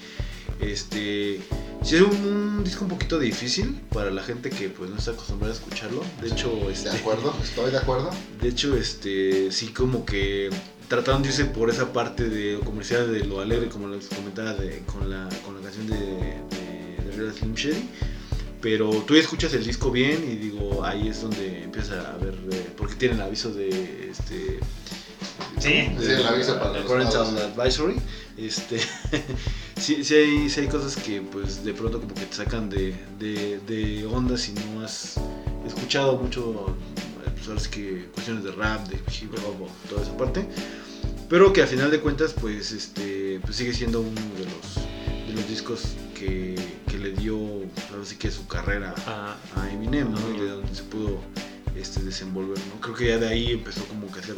Este, 0.60 1.40
sí 1.82 1.96
es 1.96 2.02
un, 2.02 2.16
un 2.58 2.64
disco 2.64 2.84
un 2.84 2.90
poquito 2.90 3.18
difícil 3.18 3.80
para 3.92 4.10
la 4.10 4.22
gente 4.22 4.50
que 4.50 4.68
pues 4.68 4.90
no 4.90 4.96
está 4.96 5.12
acostumbrada 5.12 5.54
a 5.54 5.56
escucharlo. 5.56 6.02
De 6.20 6.28
hecho, 6.28 6.50
¿De 6.66 6.72
este, 6.72 6.90
acuerdo? 6.90 7.34
Estoy 7.42 7.70
de 7.70 7.78
acuerdo. 7.78 8.10
de 8.40 8.48
hecho, 8.48 8.76
este, 8.76 9.52
sí 9.52 9.68
como 9.68 10.04
que 10.04 10.50
trataron 10.88 11.22
de 11.22 11.28
irse 11.28 11.44
por 11.44 11.70
esa 11.70 11.92
parte 11.92 12.28
de 12.28 12.58
comercial 12.60 13.12
de 13.12 13.24
lo 13.24 13.40
alegre, 13.40 13.68
como 13.68 13.88
les 13.88 14.08
comentaba 14.08 14.54
de, 14.54 14.82
con, 14.86 15.08
la, 15.08 15.28
con 15.44 15.54
la 15.54 15.60
canción 15.60 15.86
de, 15.86 15.96
de, 15.96 17.04
de 17.04 17.16
Real 17.16 17.32
Slim 17.32 17.54
Shady. 17.54 17.88
Pero 18.60 18.90
tú 19.06 19.14
ya 19.14 19.20
escuchas 19.20 19.52
el 19.54 19.64
disco 19.64 19.90
bien 19.90 20.24
y 20.28 20.36
digo, 20.36 20.84
ahí 20.84 21.08
es 21.08 21.22
donde 21.22 21.62
empiezas 21.62 22.04
a 22.04 22.16
ver, 22.16 22.34
eh, 22.50 22.66
porque 22.76 22.94
tienen 22.96 23.20
aviso 23.20 23.52
de 23.52 24.10
este... 24.10 24.58
Sí. 25.58 25.88
Sí, 25.98 26.06
el 26.06 26.26
aviso 26.26 26.58
para 26.58 26.72
de 26.72 26.80
los 26.80 26.90
Parental 26.90 27.26
padres. 27.26 27.44
Advisory. 27.56 27.96
Este, 28.36 28.78
sí, 29.76 30.04
sí, 30.04 30.14
hay, 30.14 30.48
sí 30.48 30.60
hay 30.60 30.68
cosas 30.68 30.96
que 30.96 31.20
pues 31.20 31.64
de 31.64 31.74
pronto 31.74 32.00
como 32.00 32.14
que 32.14 32.26
te 32.26 32.34
sacan 32.34 32.70
de, 32.70 32.94
de, 33.18 33.58
de 33.66 34.06
onda 34.06 34.36
si 34.36 34.52
no 34.52 34.84
has 34.84 35.16
escuchado 35.66 36.16
mucho, 36.16 36.76
pues 37.34 37.48
ahora 37.48 37.60
sí 37.60 37.70
que 37.70 38.08
cuestiones 38.12 38.44
de 38.44 38.52
rap, 38.52 38.86
de 38.88 38.96
hip 38.96 39.34
hop 39.44 39.62
o 39.62 39.88
toda 39.88 40.02
esa 40.02 40.16
parte. 40.16 40.46
Pero 41.28 41.52
que 41.52 41.62
al 41.62 41.68
final 41.68 41.90
de 41.90 42.00
cuentas 42.00 42.32
pues 42.40 42.70
este 42.70 43.40
pues 43.40 43.56
sigue 43.56 43.74
siendo 43.74 44.00
uno 44.00 44.20
de 44.38 44.44
los, 44.44 45.26
de 45.26 45.34
los 45.34 45.48
discos 45.48 45.96
que, 46.18 46.54
que 46.90 46.98
le 46.98 47.12
dio 47.12 47.36
ahora 47.90 48.04
sí 48.04 48.16
que 48.16 48.30
su 48.30 48.46
carrera 48.46 48.94
Ah, 49.06 49.36
a 49.56 49.70
Eminem, 49.72 50.10
¿no? 50.12 50.18
Y 50.34 50.40
de 50.40 50.48
donde 50.50 50.74
se 50.74 50.82
pudo 50.84 51.20
este, 51.76 52.02
desenvolver, 52.02 52.58
¿no? 52.74 52.80
Creo 52.80 52.94
que 52.94 53.06
ya 53.08 53.18
de 53.18 53.28
ahí 53.28 53.52
empezó 53.52 53.84
como 53.84 54.10
que 54.12 54.18
a 54.20 54.22
hacer, 54.22 54.34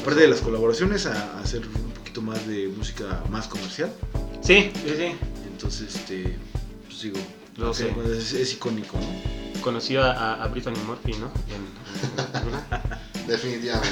aparte 0.00 0.20
de 0.20 0.28
las 0.28 0.40
colaboraciones, 0.40 1.06
a, 1.06 1.36
a 1.38 1.40
hacer 1.40 1.62
un 1.66 1.90
poquito 1.92 2.20
más 2.22 2.46
de 2.46 2.68
música 2.68 3.22
más 3.30 3.48
comercial. 3.48 3.90
sí, 4.42 4.70
sí, 4.84 4.94
sí. 4.96 5.08
Entonces, 5.50 5.94
este, 5.96 6.36
pues 6.86 7.00
digo, 7.02 7.16
sé. 7.72 7.84
de 7.84 7.90
cuentas 7.90 8.16
es, 8.18 8.32
es 8.34 8.52
icónico, 8.52 8.98
¿no? 8.98 9.60
Conocí 9.62 9.96
a, 9.96 10.34
a- 10.34 10.46
Brittany 10.48 10.76
Murphy, 10.86 11.12
¿no? 11.14 11.30
En- 11.48 13.26
Definitivamente. 13.26 13.88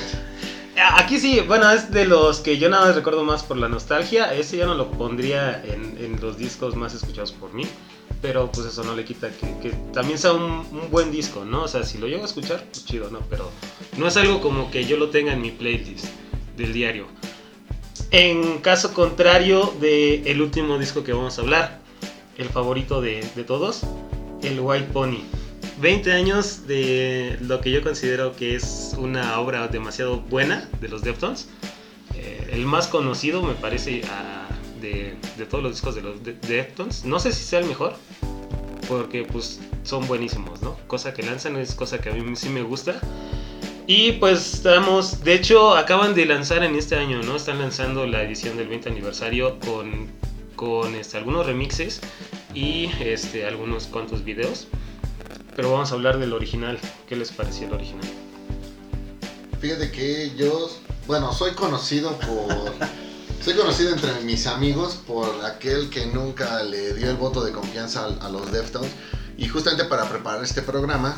Ah, 0.77 1.01
Aquí 1.01 1.19
sí, 1.19 1.41
bueno, 1.41 1.71
es 1.71 1.91
de 1.91 2.05
los 2.05 2.41
que 2.41 2.59
yo 2.59 2.69
nada 2.69 2.87
más 2.87 2.97
recuerdo 2.97 3.25
más 3.25 3.43
por 3.43 3.57
la 3.57 3.69
nostalgia. 3.69 4.35
Ese 4.35 4.57
ya 4.57 4.67
no 4.67 4.75
lo 4.75 4.91
pondría 4.91 5.63
en, 5.65 5.97
en 5.99 6.21
los 6.21 6.37
discos 6.37 6.75
más 6.75 6.95
escuchados 6.95 7.33
por 7.33 7.53
mí. 7.53 7.65
Pero 8.25 8.51
pues 8.51 8.67
eso 8.67 8.83
no 8.85 8.95
le 8.95 9.05
quita 9.05 9.29
que, 9.31 9.71
también 9.93 10.19
sea 10.19 10.33
un, 10.33 10.65
buen 10.91 11.13
disco, 11.13 11.45
¿no? 11.45 11.65
O 11.65 11.69
sea, 11.69 11.85
si 11.85 11.99
lo 11.99 12.07
llego 12.07 12.23
a 12.23 12.27
escuchar, 12.27 12.65
pues 12.65 12.85
chido, 12.87 13.11
¿no? 13.11 13.21
Pero 13.29 13.51
no 13.99 14.09
es 14.09 14.17
algo 14.17 14.41
como 14.41 14.71
que 14.71 14.87
yo 14.87 14.97
lo 14.97 15.11
tenga 15.11 15.35
en 15.35 15.43
mi 15.43 15.51
playlist 15.51 16.07
del 16.57 16.73
diario. 16.73 17.07
En 18.11 18.59
caso 18.59 18.95
contrario 18.95 19.75
del 19.79 20.27
el 20.27 20.41
último 20.41 20.79
disco 20.79 21.05
que 21.05 21.13
vamos 21.13 21.39
a 21.39 21.43
hablar, 21.43 21.81
el 22.39 22.49
favorito 22.49 23.03
de, 23.03 23.29
de 23.37 23.45
todos, 23.45 23.83
el 24.43 24.59
White 24.59 24.89
Pony. 24.93 25.21
20 25.81 26.13
años 26.13 26.67
de 26.67 27.37
lo 27.41 27.61
que 27.61 27.71
yo 27.71 27.83
considero 27.83 28.35
que 28.37 28.55
es 28.55 28.95
una 28.97 29.39
obra 29.41 29.69
demasiado 29.69 30.21
buena 30.21 30.69
de 30.81 30.89
los 30.89 31.03
Deftones. 31.03 31.49
Eh, 32.15 32.51
el 32.53 32.65
más 32.67 32.87
conocido 32.87 33.43
me 33.43 33.55
parece 33.55 34.03
ah, 34.11 34.47
de, 34.81 35.17
de 35.37 35.47
todos 35.47 35.63
los 35.65 35.73
discos 35.73 35.95
de 35.95 36.03
los 36.03 36.23
de- 36.23 36.35
Deftones. 36.35 37.05
No 37.05 37.19
sé 37.19 37.33
si 37.33 37.43
sea 37.43 37.59
el 37.59 37.67
mejor, 37.67 37.95
porque 38.89 39.25
pues 39.25 39.61
son 39.83 40.07
buenísimos, 40.07 40.63
¿no? 40.63 40.77
Cosa 40.87 41.13
que 41.13 41.23
lanzan 41.23 41.57
es 41.57 41.75
cosa 41.75 42.01
que 42.01 42.11
a 42.11 42.13
mí 42.13 42.37
sí 42.37 42.49
me 42.49 42.63
gusta. 42.63 43.01
Y 43.87 44.13
pues 44.13 44.55
estamos, 44.55 45.25
de 45.25 45.35
hecho 45.35 45.75
acaban 45.77 46.15
de 46.15 46.25
lanzar 46.25 46.63
en 46.65 46.75
este 46.77 46.97
año, 46.97 47.21
¿no? 47.23 47.37
Están 47.37 47.59
lanzando 47.59 48.07
la 48.07 48.23
edición 48.23 48.57
del 48.57 48.69
20 48.69 48.89
aniversario 48.89 49.59
con, 49.59 50.07
con 50.57 50.95
este, 50.95 51.19
algunos 51.19 51.45
remixes 51.45 52.01
y 52.55 52.89
este, 53.01 53.45
algunos 53.45 53.87
cuantos 53.89 54.25
videos. 54.25 54.69
Pero 55.57 55.71
vamos 55.73 55.91
a 55.93 55.95
hablar 55.95 56.19
del 56.19 56.33
original. 56.33 56.79
¿Qué 57.09 57.17
les 57.17 57.31
pareció 57.31 57.69
el 57.69 57.75
original? 57.75 58.07
Fíjate 59.61 59.91
que 59.91 60.35
yo, 60.37 60.71
bueno, 61.07 61.33
soy 61.33 61.53
conocido 61.53 62.17
por... 62.19 62.75
Soy 63.45 63.53
conocido 63.53 63.91
entre 63.91 64.11
mis 64.23 64.47
amigos 64.47 64.95
por 65.07 65.45
aquel 65.45 65.91
que 65.91 66.07
nunca 66.07 66.63
le 66.63 66.95
dio 66.95 67.11
el 67.11 67.17
voto 67.17 67.45
de 67.45 67.53
confianza 67.53 68.07
a, 68.07 68.27
a 68.27 68.31
los 68.31 68.51
Deftones. 68.51 68.91
Y 69.37 69.49
justamente 69.49 69.85
para 69.85 70.09
preparar 70.09 70.43
este 70.43 70.63
programa 70.63 71.15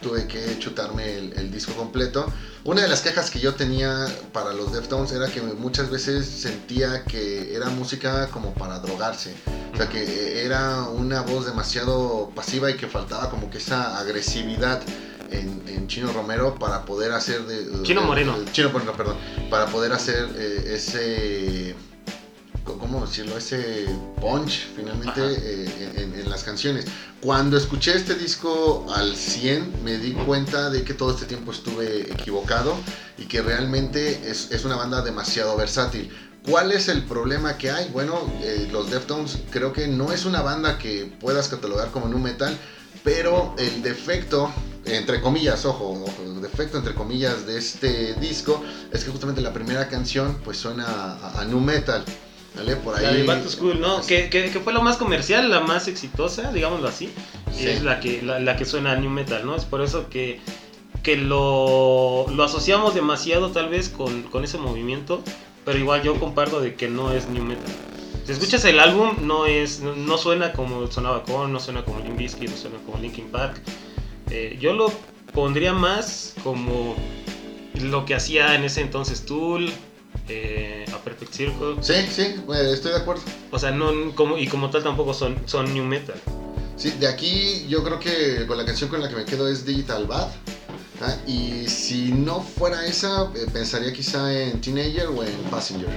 tuve 0.00 0.26
que 0.26 0.58
chutarme 0.58 1.18
el, 1.18 1.34
el 1.34 1.50
disco 1.50 1.74
completo. 1.74 2.32
Una 2.64 2.80
de 2.80 2.88
las 2.88 3.02
quejas 3.02 3.30
que 3.30 3.40
yo 3.40 3.56
tenía 3.56 4.06
para 4.32 4.54
los 4.54 4.72
Deftones 4.72 5.12
era 5.12 5.28
que 5.28 5.42
muchas 5.42 5.90
veces 5.90 6.26
sentía 6.26 7.04
que 7.04 7.54
era 7.54 7.68
música 7.68 8.28
como 8.28 8.54
para 8.54 8.78
drogarse. 8.78 9.34
O 9.76 9.78
sea, 9.78 9.90
que 9.90 10.42
era 10.42 10.84
una 10.84 11.20
voz 11.20 11.44
demasiado 11.44 12.30
pasiva 12.34 12.70
y 12.70 12.76
que 12.78 12.86
faltaba 12.86 13.28
como 13.28 13.50
que 13.50 13.58
esa 13.58 13.98
agresividad 13.98 14.80
en, 15.30 15.62
en 15.68 15.86
Chino 15.86 16.10
Romero 16.14 16.54
para 16.54 16.86
poder 16.86 17.12
hacer 17.12 17.42
de... 17.44 17.82
Chino 17.82 18.00
de- 18.00 18.06
Moreno. 18.06 18.40
de- 18.40 18.50
Chino 18.52 18.70
Moreno, 18.70 18.92
perdón. 18.94 19.16
Para 19.50 19.66
poder 19.66 19.92
hacer 19.92 20.30
eh, 20.38 20.72
ese... 20.76 21.74
¿Cómo 22.64 23.04
decirlo? 23.06 23.36
Ese 23.36 23.86
punch 24.20 24.66
finalmente 24.74 25.20
eh, 25.22 25.92
en, 25.94 26.00
en- 26.14 26.20
en 26.20 26.30
las 26.30 26.42
canciones. 26.42 26.86
Cuando 27.20 27.56
escuché 27.58 27.94
este 27.94 28.14
disco 28.14 28.86
al 28.94 29.14
100 29.14 29.84
me 29.84 29.98
di 29.98 30.12
cuenta 30.12 30.70
de 30.70 30.82
que 30.84 30.94
todo 30.94 31.10
este 31.12 31.26
tiempo 31.26 31.52
estuve 31.52 32.10
equivocado 32.12 32.74
y 33.18 33.26
que 33.26 33.42
realmente 33.42 34.28
es, 34.28 34.50
es 34.50 34.64
una 34.64 34.76
banda 34.76 35.02
demasiado 35.02 35.54
versátil. 35.56 36.10
¿Cuál 36.48 36.72
es 36.72 36.88
el 36.88 37.02
problema 37.02 37.58
que 37.58 37.70
hay? 37.70 37.88
Bueno, 37.90 38.20
eh, 38.42 38.68
los 38.70 38.90
Deftones 38.90 39.38
creo 39.50 39.72
que 39.72 39.88
no 39.88 40.12
es 40.12 40.24
una 40.24 40.42
banda 40.42 40.78
que 40.78 41.12
puedas 41.20 41.48
catalogar 41.48 41.90
como 41.90 42.08
nu 42.08 42.18
metal, 42.18 42.56
pero 43.02 43.54
el 43.58 43.82
defecto, 43.82 44.50
entre 44.84 45.20
comillas, 45.20 45.64
ojo, 45.64 45.92
ojo, 46.04 46.22
el 46.24 46.40
defecto 46.40 46.78
entre 46.78 46.94
comillas 46.94 47.46
de 47.46 47.58
este 47.58 48.14
disco 48.14 48.62
es 48.92 49.04
que 49.04 49.10
justamente 49.10 49.40
la 49.40 49.52
primera 49.52 49.88
canción 49.88 50.38
pues 50.44 50.56
suena 50.56 50.86
a, 50.86 51.40
a 51.40 51.44
nu 51.44 51.60
metal. 51.60 52.04
¿Vale? 52.54 52.76
Por 52.76 52.96
ahí. 52.96 53.04
La 53.04 53.12
de 53.12 53.22
Back 53.24 53.42
to 53.42 53.50
School, 53.50 53.80
¿no? 53.80 54.00
Que, 54.06 54.30
que, 54.30 54.50
que 54.50 54.60
fue 54.60 54.72
la 54.72 54.80
más 54.80 54.96
comercial, 54.96 55.50
la 55.50 55.60
más 55.60 55.88
exitosa, 55.88 56.52
digámoslo 56.52 56.88
así. 56.88 57.12
Sí. 57.54 57.68
es 57.68 57.82
la 57.82 58.00
que, 58.00 58.22
la, 58.22 58.40
la 58.40 58.56
que 58.56 58.64
suena 58.64 58.92
a 58.92 58.96
New 58.96 59.10
Metal, 59.10 59.44
¿no? 59.44 59.56
Es 59.56 59.64
por 59.64 59.82
eso 59.82 60.08
que, 60.08 60.40
que 61.02 61.16
lo, 61.16 62.24
lo 62.30 62.44
asociamos 62.44 62.94
demasiado 62.94 63.50
tal 63.50 63.68
vez 63.68 63.90
con, 63.90 64.22
con 64.22 64.42
ese 64.42 64.56
movimiento, 64.56 65.22
pero 65.66 65.78
igual 65.78 66.00
yo 66.02 66.18
comparto 66.20 66.60
de 66.60 66.76
que 66.76 66.88
no 66.88 67.12
es 67.12 67.28
New 67.28 67.42
Metal. 67.42 67.74
Si 68.24 68.32
escuchas 68.32 68.64
el 68.64 68.78
álbum, 68.78 69.16
no, 69.22 69.46
es, 69.46 69.80
no, 69.80 69.96
no 69.96 70.16
suena 70.16 70.52
como 70.52 70.86
sonaba 70.86 71.24
Korn, 71.24 71.52
no 71.52 71.58
suena 71.58 71.84
como 71.84 71.98
Limp 71.98 72.16
Bizkit, 72.16 72.48
no 72.48 72.56
suena 72.56 72.78
como 72.86 72.98
Linkin 72.98 73.26
Park. 73.26 73.60
Eh, 74.30 74.56
yo 74.60 74.72
lo 74.72 74.92
pondría 75.34 75.72
más 75.72 76.34
como 76.44 76.94
lo 77.74 78.04
que 78.04 78.14
hacía 78.14 78.54
en 78.54 78.62
ese 78.62 78.80
entonces 78.80 79.26
Tool, 79.26 79.68
eh, 80.28 80.84
A 80.94 80.98
Perfect 80.98 81.32
Circle. 81.32 81.82
Sí, 81.82 81.94
sí, 82.10 82.36
estoy 82.72 82.92
de 82.92 82.98
acuerdo. 82.98 83.22
O 83.50 83.58
sea, 83.58 83.72
no 83.72 84.14
como 84.14 84.38
y 84.38 84.46
como 84.46 84.70
tal 84.70 84.84
tampoco 84.84 85.14
son, 85.14 85.36
son 85.46 85.74
new 85.74 85.84
metal. 85.84 86.20
Sí, 86.76 86.92
de 86.92 87.08
aquí 87.08 87.66
yo 87.68 87.82
creo 87.82 87.98
que 87.98 88.46
con 88.46 88.56
la 88.56 88.64
canción 88.64 88.88
con 88.88 89.00
la 89.00 89.08
que 89.08 89.16
me 89.16 89.24
quedo 89.24 89.48
es 89.48 89.66
Digital 89.66 90.06
Bad. 90.06 90.28
¿Ah? 91.00 91.16
Y 91.26 91.68
si 91.68 92.12
no 92.12 92.40
fuera 92.40 92.84
esa, 92.86 93.24
eh, 93.34 93.46
pensaría 93.52 93.92
quizá 93.92 94.32
en 94.32 94.60
Teenager 94.60 95.06
o 95.06 95.22
en 95.22 95.36
Passenger. 95.50 95.88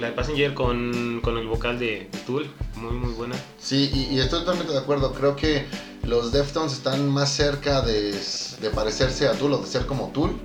La 0.00 0.08
de 0.08 0.12
Passenger 0.14 0.54
con, 0.54 1.20
con 1.22 1.38
el 1.38 1.46
vocal 1.46 1.78
de 1.78 2.10
Tool, 2.26 2.50
muy 2.76 2.92
muy 2.92 3.12
buena. 3.12 3.36
Sí, 3.60 3.90
y, 3.94 4.14
y 4.14 4.18
estoy 4.20 4.40
totalmente 4.40 4.72
de 4.72 4.78
acuerdo. 4.78 5.12
Creo 5.12 5.36
que 5.36 5.64
los 6.02 6.32
Deftones 6.32 6.72
están 6.72 7.08
más 7.08 7.32
cerca 7.32 7.82
de, 7.82 8.12
de 8.60 8.70
parecerse 8.70 9.28
a 9.28 9.32
Tool 9.32 9.52
o 9.52 9.58
de 9.58 9.66
ser 9.66 9.86
como 9.86 10.08
Tool 10.08 10.40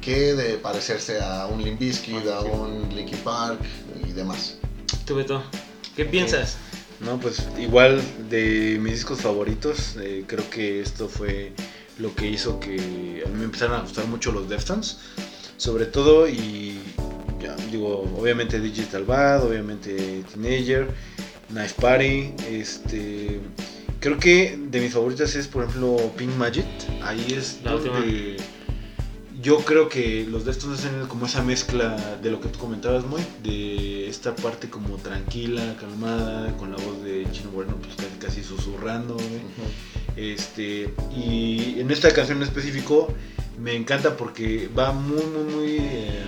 que 0.00 0.34
de 0.34 0.54
parecerse 0.54 1.20
a 1.20 1.46
un 1.46 1.62
Limp 1.62 1.78
Bizkit, 1.78 2.26
a 2.26 2.40
un 2.40 2.94
Linkin 2.94 3.18
Park 3.18 3.60
y 4.04 4.12
demás. 4.12 4.56
Tú 5.06 5.14
Beto, 5.14 5.42
¿qué 5.96 6.04
piensas? 6.04 6.56
No, 7.00 7.18
pues 7.18 7.46
igual 7.58 8.00
de 8.28 8.78
mis 8.80 8.94
discos 8.94 9.20
favoritos, 9.20 9.96
eh, 10.00 10.24
creo 10.26 10.48
que 10.50 10.80
esto 10.80 11.08
fue 11.08 11.52
lo 11.98 12.14
que 12.14 12.28
hizo 12.28 12.58
que 12.60 13.22
a 13.24 13.28
mí 13.28 13.38
me 13.38 13.44
empezaran 13.44 13.80
a 13.80 13.82
gustar 13.82 14.06
mucho 14.06 14.32
los 14.32 14.48
Deftones. 14.48 14.98
Sobre 15.56 15.86
todo, 15.86 16.28
y 16.28 16.78
ya, 17.40 17.54
digo, 17.70 18.02
obviamente 18.18 18.60
Digital 18.60 19.04
Bad, 19.04 19.44
obviamente 19.44 20.24
Teenager, 20.32 20.88
Knife 21.48 21.74
Party, 21.80 22.32
este... 22.50 23.40
Creo 24.00 24.18
que 24.18 24.58
de 24.60 24.80
mis 24.80 24.92
favoritas 24.92 25.36
es, 25.36 25.46
por 25.46 25.62
ejemplo, 25.62 25.96
Pink 26.16 26.34
Magic. 26.36 26.66
Ahí 27.02 27.24
es 27.36 27.60
La 27.62 27.72
donde 27.72 28.36
yo 29.42 29.58
creo 29.58 29.88
que 29.88 30.24
los 30.28 30.44
Deftones 30.44 30.80
hacen 30.80 31.06
como 31.08 31.26
esa 31.26 31.42
mezcla 31.42 31.96
de 32.22 32.30
lo 32.30 32.40
que 32.40 32.48
tú 32.48 32.58
comentabas, 32.58 33.04
muy 33.04 33.20
de 33.42 34.08
esta 34.08 34.34
parte 34.36 34.68
como 34.68 34.96
tranquila, 34.96 35.76
calmada, 35.80 36.56
con 36.56 36.70
la 36.70 36.76
voz 36.76 37.02
de 37.02 37.26
Chino 37.32 37.50
Bueno, 37.50 37.76
pues 37.76 37.96
casi, 37.96 38.18
casi 38.18 38.44
susurrando. 38.44 39.16
Este, 40.16 40.92
y 41.14 41.80
en 41.80 41.90
esta 41.90 42.12
canción 42.12 42.38
en 42.38 42.44
específico 42.44 43.08
me 43.58 43.74
encanta 43.74 44.16
porque 44.16 44.68
va 44.76 44.92
muy, 44.92 45.24
muy, 45.24 45.54
muy 45.54 45.76
eh, 45.80 46.22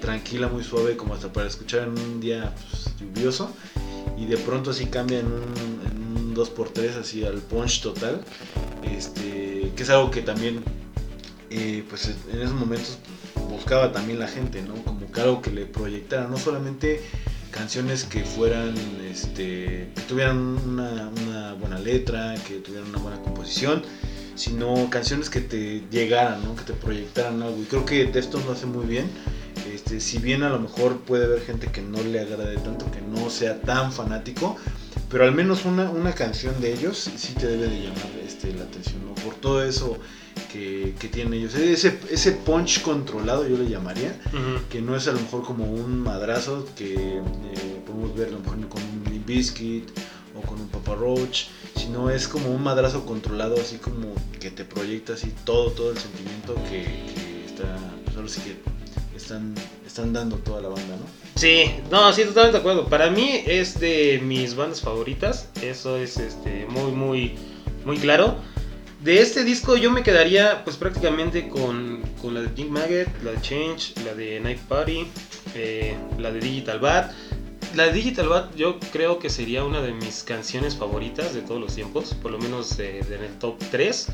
tranquila, 0.00 0.48
muy 0.48 0.64
suave, 0.64 0.96
como 0.96 1.14
hasta 1.14 1.32
para 1.32 1.46
escuchar 1.46 1.82
en 1.82 1.98
un 1.98 2.20
día 2.20 2.54
pues, 2.70 2.90
lluvioso. 2.98 3.54
Y 4.16 4.26
de 4.26 4.36
pronto 4.36 4.70
así 4.70 4.86
cambia 4.86 5.20
en 5.20 5.26
un, 5.26 5.42
en 5.90 6.16
un 6.16 6.34
2x3, 6.34 7.00
así 7.00 7.24
al 7.24 7.38
punch 7.38 7.82
total. 7.82 8.22
Este, 8.82 9.72
que 9.76 9.82
es 9.82 9.90
algo 9.90 10.10
que 10.10 10.22
también, 10.22 10.62
eh, 11.50 11.84
pues 11.88 12.14
en 12.32 12.40
esos 12.40 12.54
momentos 12.54 12.98
buscaba 13.48 13.92
también 13.92 14.18
la 14.18 14.28
gente, 14.28 14.62
¿no? 14.62 14.74
Como 14.84 15.10
que 15.10 15.20
algo 15.20 15.42
que 15.42 15.50
le 15.50 15.66
proyectara, 15.66 16.28
no 16.28 16.36
solamente 16.36 17.02
canciones 17.50 18.04
que 18.04 18.24
fueran, 18.24 18.74
este, 19.10 19.90
que 19.94 20.02
tuvieran 20.08 20.38
una, 20.38 21.10
una 21.24 21.54
buena 21.54 21.78
letra, 21.78 22.34
que 22.46 22.56
tuvieran 22.56 22.88
una 22.88 22.98
buena 22.98 23.20
composición, 23.22 23.82
sino 24.34 24.88
canciones 24.90 25.28
que 25.30 25.40
te 25.40 25.82
llegaran, 25.90 26.42
¿no? 26.44 26.56
que 26.56 26.64
te 26.64 26.72
proyectaran 26.72 27.42
algo. 27.42 27.60
Y 27.60 27.64
creo 27.64 27.84
que 27.84 28.06
Deftones 28.06 28.46
lo 28.46 28.52
hace 28.52 28.66
muy 28.66 28.86
bien. 28.86 29.10
Este, 29.72 30.00
si 30.00 30.18
bien 30.18 30.42
a 30.42 30.48
lo 30.48 30.58
mejor 30.58 31.00
puede 31.00 31.26
haber 31.26 31.42
gente 31.42 31.68
que 31.68 31.82
no 31.82 32.02
le 32.02 32.20
agrade 32.20 32.56
tanto, 32.56 32.90
que 32.90 33.00
no 33.02 33.28
sea 33.30 33.60
tan 33.60 33.92
fanático, 33.92 34.56
pero 35.10 35.24
al 35.24 35.32
menos 35.32 35.64
una, 35.64 35.90
una 35.90 36.12
canción 36.12 36.60
de 36.60 36.72
ellos 36.72 37.10
sí 37.16 37.34
te 37.34 37.46
debe 37.46 37.68
de 37.68 37.82
llamar 37.82 38.10
este, 38.26 38.52
la 38.54 38.64
atención, 38.64 39.04
¿no? 39.06 39.14
por 39.16 39.34
todo 39.34 39.62
eso 39.62 39.98
que, 40.52 40.94
que 40.98 41.08
tienen 41.08 41.34
ellos. 41.34 41.54
Ese, 41.54 41.98
ese 42.10 42.32
punch 42.32 42.82
controlado 42.82 43.46
yo 43.48 43.56
le 43.56 43.68
llamaría, 43.68 44.18
Ujú. 44.28 44.68
que 44.68 44.80
no 44.80 44.96
es 44.96 45.06
a 45.08 45.12
lo 45.12 45.20
mejor 45.20 45.42
como 45.44 45.64
un 45.64 46.00
madrazo 46.00 46.66
que 46.76 46.94
eh, 46.94 47.22
podemos 47.86 48.14
ver 48.16 48.28
a 48.28 48.30
lo 48.32 48.38
mejor 48.40 48.68
con 48.68 48.82
un 48.82 49.22
Bizkit 49.26 49.90
o 50.36 50.40
con 50.46 50.60
un 50.60 50.68
Papa 50.68 50.94
Roach, 50.94 51.44
sino 51.76 52.10
es 52.10 52.26
como 52.26 52.50
un 52.50 52.62
madrazo 52.62 53.04
controlado, 53.06 53.56
así 53.60 53.76
como 53.76 54.14
que 54.40 54.50
te 54.50 54.64
proyecta 54.64 55.12
así 55.14 55.32
todo, 55.44 55.70
todo 55.72 55.90
el 55.92 55.98
sentimiento 55.98 56.54
que, 56.68 56.82
que 57.14 57.44
está, 57.46 57.76
pues 58.04 58.16
ahora 58.16 58.28
sí 58.28 58.40
que 58.40 59.16
están, 59.16 59.54
están 59.86 60.12
dando 60.12 60.36
toda 60.36 60.60
la 60.62 60.68
banda, 60.68 60.96
¿no? 60.96 61.20
Sí, 61.36 61.70
no, 61.90 62.12
sí, 62.12 62.24
totalmente 62.24 62.58
de 62.58 62.58
acuerdo. 62.58 62.86
Para 62.88 63.10
mí 63.10 63.40
es 63.46 63.78
de 63.80 64.20
mis 64.22 64.54
bandas 64.56 64.80
favoritas. 64.80 65.48
Eso 65.62 65.96
es 65.96 66.16
este, 66.18 66.66
muy, 66.68 66.92
muy, 66.92 67.34
muy 67.84 67.96
claro. 67.98 68.36
De 69.02 69.22
este 69.22 69.44
disco 69.44 69.78
yo 69.78 69.90
me 69.90 70.02
quedaría 70.02 70.62
pues 70.62 70.76
prácticamente 70.76 71.48
con, 71.48 72.02
con 72.20 72.34
la 72.34 72.42
de 72.42 72.48
Pink 72.48 72.68
Maggot, 72.68 73.08
la 73.24 73.30
de 73.32 73.40
Change, 73.40 73.94
la 74.04 74.14
de 74.14 74.38
Night 74.40 74.58
Party, 74.68 75.06
eh, 75.54 75.96
la 76.18 76.30
de 76.30 76.38
Digital 76.38 76.80
Bad. 76.80 77.10
La 77.74 77.86
de 77.86 77.92
Digital 77.92 78.28
Bad 78.28 78.54
yo 78.56 78.78
creo 78.92 79.18
que 79.18 79.30
sería 79.30 79.64
una 79.64 79.80
de 79.80 79.92
mis 79.92 80.22
canciones 80.22 80.76
favoritas 80.76 81.32
de 81.32 81.40
todos 81.40 81.58
los 81.58 81.74
tiempos, 81.74 82.12
por 82.12 82.30
lo 82.30 82.38
menos 82.38 82.78
eh, 82.78 83.00
en 83.10 83.24
el 83.24 83.38
top 83.38 83.56
3. 83.70 84.08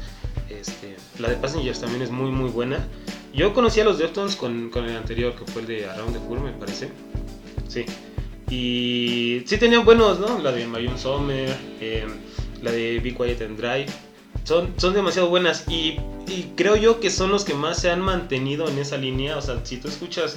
Este, 0.51 0.96
la 1.18 1.31
de 1.31 1.37
Passengers 1.37 1.81
también 1.81 2.03
es 2.03 2.12
muy 2.12 2.31
muy 2.31 2.51
buena. 2.51 2.87
Yo 3.35 3.53
conocí 3.55 3.81
a 3.81 3.85
los 3.85 3.99
Deftones 3.99 4.37
con, 4.37 4.70
con 4.70 4.85
el 4.85 4.96
anterior, 4.96 5.35
que 5.35 5.51
fue 5.51 5.62
el 5.62 5.68
de 5.68 5.87
Around 5.87 6.12
the 6.12 6.18
World, 6.20 6.44
me 6.44 6.53
parece. 6.53 6.90
Sí. 7.66 7.85
Y 8.49 9.42
sí 9.46 9.59
tenían 9.59 9.85
buenos, 9.85 10.20
¿no? 10.20 10.38
La 10.38 10.53
de 10.53 10.64
Marion 10.64 10.96
Sommer, 10.96 11.53
eh, 11.81 12.07
la 12.62 12.70
de 12.70 13.01
Be 13.01 13.12
Quiet 13.12 13.42
and 13.42 13.59
Drive. 13.59 13.88
Son, 14.47 14.73
son 14.77 14.95
demasiado 14.95 15.29
buenas 15.29 15.65
y, 15.69 15.99
y 16.29 16.53
creo 16.57 16.77
yo 16.77 17.01
que 17.01 17.11
son 17.11 17.31
los 17.33 17.45
que 17.45 17.55
más 17.55 17.81
se 17.81 17.91
han 17.91 18.01
mantenido 18.01 18.69
en 18.69 18.79
esa 18.79 18.97
línea. 18.97 19.37
O 19.37 19.43
sea, 19.43 19.61
si 19.65 19.77
tú 19.79 19.89
escuchas 19.89 20.37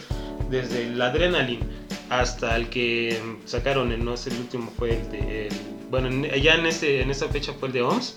desde 0.50 0.88
el 0.88 1.00
Adrenaline 1.00 1.62
hasta 2.10 2.56
el 2.56 2.70
que 2.70 3.22
sacaron, 3.46 3.92
el, 3.92 4.04
no 4.04 4.18
sé, 4.18 4.32
el 4.32 4.38
último 4.40 4.74
fue 4.76 4.98
el 4.98 5.12
de... 5.12 5.50
bueno, 5.92 6.08
en- 6.08 6.42
ya 6.42 6.56
en, 6.56 6.66
este, 6.66 7.02
en 7.04 7.12
esta 7.12 7.28
fecha 7.30 7.54
fue 7.54 7.68
el 7.68 7.74
de 7.76 7.82
OMS. 7.84 8.16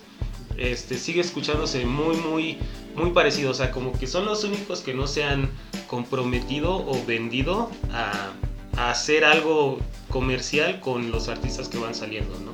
Este, 0.56 0.96
sigue 0.96 1.20
escuchándose 1.20 1.84
muy, 1.84 2.16
muy, 2.16 2.56
muy 2.96 3.10
parecido. 3.10 3.50
O 3.50 3.54
sea, 3.54 3.70
como 3.70 3.92
que 3.92 4.06
son 4.06 4.24
los 4.24 4.44
únicos 4.44 4.80
que 4.80 4.94
no 4.94 5.06
se 5.06 5.24
han 5.24 5.50
comprometido 5.88 6.74
o 6.74 7.04
vendido 7.06 7.70
a, 7.92 8.32
a 8.78 8.90
hacer 8.90 9.26
algo 9.26 9.78
comercial 10.08 10.80
con 10.80 11.10
los 11.10 11.28
artistas 11.28 11.68
que 11.68 11.76
van 11.76 11.94
saliendo, 11.94 12.38
¿no? 12.40 12.52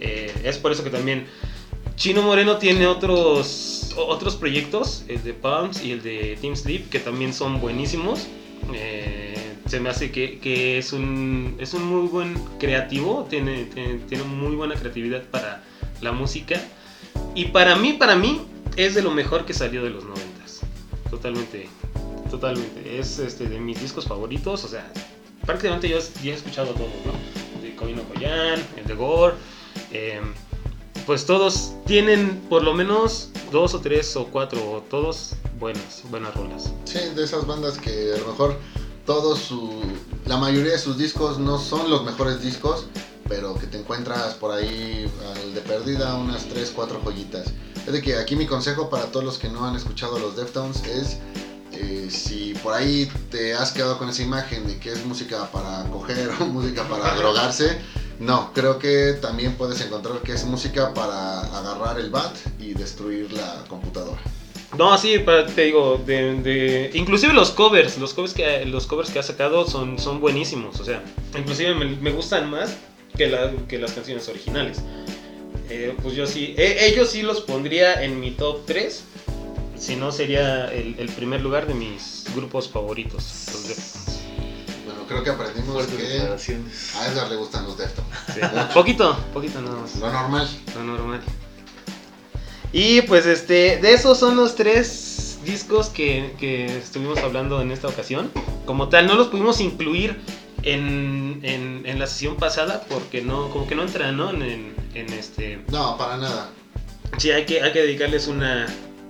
Eh, 0.00 0.34
es 0.42 0.58
por 0.58 0.72
eso 0.72 0.82
que 0.82 0.90
también 0.90 1.26
Chino 1.96 2.22
Moreno 2.22 2.58
tiene 2.58 2.86
otros, 2.86 3.94
otros 3.96 4.36
proyectos, 4.36 5.04
el 5.08 5.22
de 5.22 5.32
Palms 5.32 5.82
y 5.84 5.92
el 5.92 6.02
de 6.02 6.36
Team 6.40 6.56
Sleep, 6.56 6.88
que 6.88 6.98
también 6.98 7.32
son 7.32 7.60
buenísimos. 7.60 8.26
Eh, 8.74 9.34
se 9.66 9.80
me 9.80 9.88
hace 9.88 10.10
que, 10.10 10.38
que 10.40 10.78
es, 10.78 10.92
un, 10.92 11.56
es 11.58 11.72
un 11.72 11.84
muy 11.84 12.08
buen 12.08 12.34
creativo, 12.58 13.26
tiene, 13.30 13.64
tiene, 13.66 13.98
tiene 14.08 14.24
muy 14.24 14.54
buena 14.56 14.74
creatividad 14.74 15.22
para 15.24 15.62
la 16.00 16.12
música. 16.12 16.60
Y 17.34 17.46
para 17.46 17.76
mí, 17.76 17.94
para 17.94 18.16
mí, 18.16 18.42
es 18.76 18.94
de 18.94 19.02
lo 19.02 19.10
mejor 19.10 19.46
que 19.46 19.54
salió 19.54 19.82
de 19.82 19.90
los 19.90 20.04
noventas. 20.04 20.60
Totalmente, 21.10 21.68
totalmente. 22.30 22.98
Es 22.98 23.18
este, 23.18 23.46
de 23.46 23.60
mis 23.60 23.80
discos 23.80 24.06
favoritos, 24.06 24.64
o 24.64 24.68
sea, 24.68 24.92
prácticamente 25.46 25.88
yo 25.88 25.98
ya 26.22 26.32
he 26.32 26.34
escuchado 26.34 26.72
todos, 26.72 26.90
¿no? 27.06 27.62
De 27.62 27.74
Coino 27.76 28.02
Koyan, 28.02 28.60
el 28.76 28.86
de 28.86 28.94
Gore, 28.94 29.36
eh, 29.92 30.20
pues 31.06 31.26
todos 31.26 31.72
tienen 31.86 32.40
por 32.48 32.62
lo 32.62 32.74
menos 32.74 33.30
dos 33.52 33.74
o 33.74 33.80
tres 33.80 34.16
o 34.16 34.26
cuatro 34.26 34.58
o 34.70 34.80
todos 34.82 35.32
buenas, 35.58 36.02
buenas 36.10 36.34
rolas. 36.34 36.72
Sí, 36.84 36.98
de 37.14 37.24
esas 37.24 37.46
bandas 37.46 37.78
que 37.78 38.12
a 38.14 38.18
lo 38.18 38.28
mejor 38.28 38.56
todos 39.06 39.38
su, 39.38 39.82
la 40.26 40.36
mayoría 40.36 40.72
de 40.72 40.78
sus 40.78 40.96
discos 40.96 41.38
no 41.38 41.58
son 41.58 41.90
los 41.90 42.04
mejores 42.04 42.42
discos, 42.42 42.86
pero 43.28 43.54
que 43.54 43.66
te 43.66 43.78
encuentras 43.78 44.34
por 44.34 44.52
ahí 44.52 45.10
al 45.34 45.54
de 45.54 45.60
perdida 45.60 46.14
unas 46.14 46.44
3, 46.46 46.72
4 46.74 47.00
joyitas. 47.04 47.52
Es 47.86 47.92
de 47.92 48.00
que 48.00 48.16
aquí 48.16 48.34
mi 48.34 48.46
consejo 48.46 48.88
para 48.88 49.04
todos 49.06 49.24
los 49.24 49.38
que 49.38 49.48
no 49.48 49.66
han 49.66 49.76
escuchado 49.76 50.18
los 50.18 50.36
Deftones 50.36 50.82
es 50.84 51.18
eh, 51.72 52.08
si 52.08 52.54
por 52.62 52.72
ahí 52.72 53.10
te 53.30 53.54
has 53.54 53.72
quedado 53.72 53.98
con 53.98 54.08
esa 54.08 54.22
imagen 54.22 54.66
de 54.66 54.78
que 54.78 54.92
es 54.92 55.04
música 55.04 55.50
para 55.50 55.84
coger 55.90 56.30
o 56.40 56.46
música 56.46 56.88
para 56.88 57.14
drogarse, 57.16 57.78
no, 58.20 58.52
creo 58.52 58.78
que 58.78 59.14
también 59.20 59.54
puedes 59.54 59.80
encontrar 59.80 60.20
que 60.20 60.32
es 60.32 60.44
música 60.44 60.92
para 60.94 61.40
agarrar 61.58 61.98
el 61.98 62.10
bat 62.10 62.34
y 62.58 62.74
destruir 62.74 63.32
la 63.32 63.64
computadora. 63.68 64.20
No, 64.78 64.98
sí, 64.98 65.20
te 65.54 65.62
digo, 65.62 66.02
de, 66.04 66.34
de- 66.42 66.90
inclusive 66.94 67.32
los 67.32 67.50
covers, 67.52 67.96
los 67.98 68.12
covers 68.12 68.34
que 68.34 68.64
los 68.64 68.86
covers 68.88 69.10
que 69.10 69.20
ha 69.20 69.22
sacado 69.22 69.66
son, 69.68 69.98
son 70.00 70.20
buenísimos, 70.20 70.80
o 70.80 70.84
sea, 70.84 71.02
inclusive 71.38 71.74
me, 71.76 71.84
me 71.96 72.10
gustan 72.10 72.50
más 72.50 72.74
que, 73.16 73.28
la- 73.28 73.52
que 73.68 73.78
las 73.78 73.92
canciones 73.92 74.28
originales. 74.28 74.78
Eh, 75.70 75.96
pues 76.02 76.14
yo 76.16 76.26
sí, 76.26 76.54
eh, 76.58 76.88
ellos 76.92 77.08
sí 77.10 77.22
los 77.22 77.40
pondría 77.40 78.02
en 78.04 78.18
mi 78.20 78.32
top 78.32 78.62
3, 78.66 79.04
si 79.78 79.94
no 79.96 80.10
sería 80.10 80.66
el, 80.72 80.96
el 80.98 81.08
primer 81.08 81.40
lugar 81.40 81.66
de 81.68 81.74
mis 81.74 82.24
grupos 82.34 82.68
favoritos. 82.68 83.24
Bueno, 85.04 85.22
creo 85.22 85.22
que 85.24 85.30
aprendimos 85.30 85.86
que 85.86 86.18
a 86.98 87.06
Edgar 87.08 87.28
le 87.28 87.36
gustan 87.36 87.64
los 87.64 87.76
Deftones. 87.76 88.10
Sí. 88.32 88.40
poquito, 88.74 89.16
poquito 89.32 89.60
nada 89.60 89.76
más. 89.76 89.96
Lo 89.96 90.10
normal. 90.10 90.48
Lo 90.74 90.82
normal. 90.84 91.20
Y 92.72 93.02
pues 93.02 93.26
este, 93.26 93.78
de 93.80 93.92
esos 93.94 94.18
son 94.18 94.36
los 94.36 94.54
tres 94.56 95.38
discos 95.44 95.88
que, 95.88 96.34
que 96.38 96.78
estuvimos 96.78 97.18
hablando 97.18 97.60
en 97.60 97.70
esta 97.70 97.88
ocasión. 97.88 98.30
Como 98.66 98.88
tal, 98.88 99.06
no 99.06 99.14
los 99.14 99.28
pudimos 99.28 99.60
incluir 99.60 100.18
en, 100.62 101.40
en, 101.42 101.82
en 101.84 101.98
la 101.98 102.06
sesión 102.06 102.36
pasada 102.36 102.84
porque 102.88 103.20
no, 103.22 103.50
como 103.50 103.66
que 103.66 103.74
no 103.74 103.82
entran, 103.82 104.16
¿no? 104.16 104.30
En, 104.30 104.42
en- 104.42 104.74
en 104.94 105.12
este. 105.12 105.60
No, 105.70 105.96
para 105.98 106.16
nada. 106.16 106.50
Sí, 107.18 107.30
hay 107.30 107.44
que, 107.46 107.60
hay 107.62 107.72
que 107.72 107.80
dedicarles 107.82 108.26
una, 108.28 108.66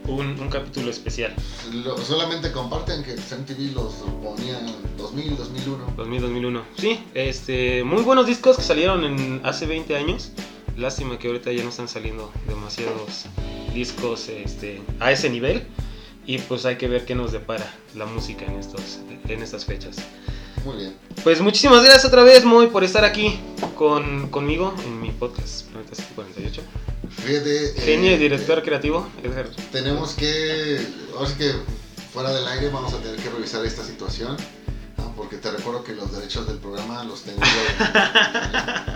un, 0.09 0.39
un 0.41 0.49
capítulo 0.49 0.91
especial. 0.91 1.35
Lo- 1.73 1.97
solamente 1.99 2.53
comparten 2.53 3.03
que 3.03 3.15
MTV 3.15 3.75
los 3.75 3.95
ponía 4.23 4.59
en 4.61 4.67
2000, 4.97 5.37
2001. 5.37 5.97
2000-2001. 5.97 6.63
Sí, 6.79 7.01
este, 7.15 7.85
muy 7.85 8.03
buenos 8.03 8.27
discos 8.27 8.57
que 8.57 8.63
salieron 8.63 9.05
en 9.05 9.41
hace 9.45 9.67
20 9.67 9.97
años. 9.97 10.31
Lástima 10.77 11.19
que 11.19 11.29
ahorita 11.29 11.53
ya 11.53 11.63
no 11.63 11.69
están 11.71 11.89
saliendo 11.89 12.33
demasiados 12.49 13.27
discos 13.73 14.29
este, 14.29 14.83
a 15.01 15.13
ese 15.13 15.31
nivel. 15.31 15.67
Y 16.27 16.39
pues 16.39 16.65
hay 16.65 16.77
que 16.77 16.89
ver 16.89 17.05
qué 17.05 17.15
nos 17.15 17.33
depara 17.33 17.71
la 17.95 18.07
música 18.07 18.47
en, 18.47 18.59
estos, 18.59 18.99
en 19.29 19.43
estas 19.43 19.65
fechas. 19.67 19.97
Muy 20.65 20.77
bien. 20.79 20.97
Pues 21.23 21.41
muchísimas 21.43 21.85
gracias 21.85 22.07
otra 22.07 22.23
vez, 22.23 22.45
Moy, 22.47 22.69
por 22.69 22.83
estar 22.83 23.05
aquí 23.05 23.39
con, 23.77 24.31
conmigo 24.31 24.75
en 24.87 25.01
mi 25.03 25.11
podcast 25.11 25.67
Planeta 25.67 26.03
48. 26.15 26.63
Fíjate. 27.25 27.67
eh, 27.67 27.75
Genio 27.79 28.13
y 28.13 28.17
director 28.19 28.63
creativo, 28.63 29.09
Edgar. 29.23 29.49
Tenemos 29.73 30.15
que. 30.15 30.81
Ahora 31.17 31.29
sí 31.29 31.35
que 31.39 31.53
fuera 32.13 32.31
del 32.33 32.47
aire 32.47 32.69
vamos 32.71 32.93
a 32.95 32.99
tener 32.99 33.17
que 33.17 33.31
revisar 33.31 33.65
esta 33.65 33.85
situación. 33.85 34.37
¿no? 34.99 35.13
Porque 35.17 35.37
te 35.37 35.51
recuerdo 35.51 35.83
que 35.85 35.95
los 35.95 36.13
derechos 36.13 36.47
del 36.47 36.59
programa 36.59 37.03
los 37.05 37.23
tengo 37.23 37.41
yo. 37.41 38.95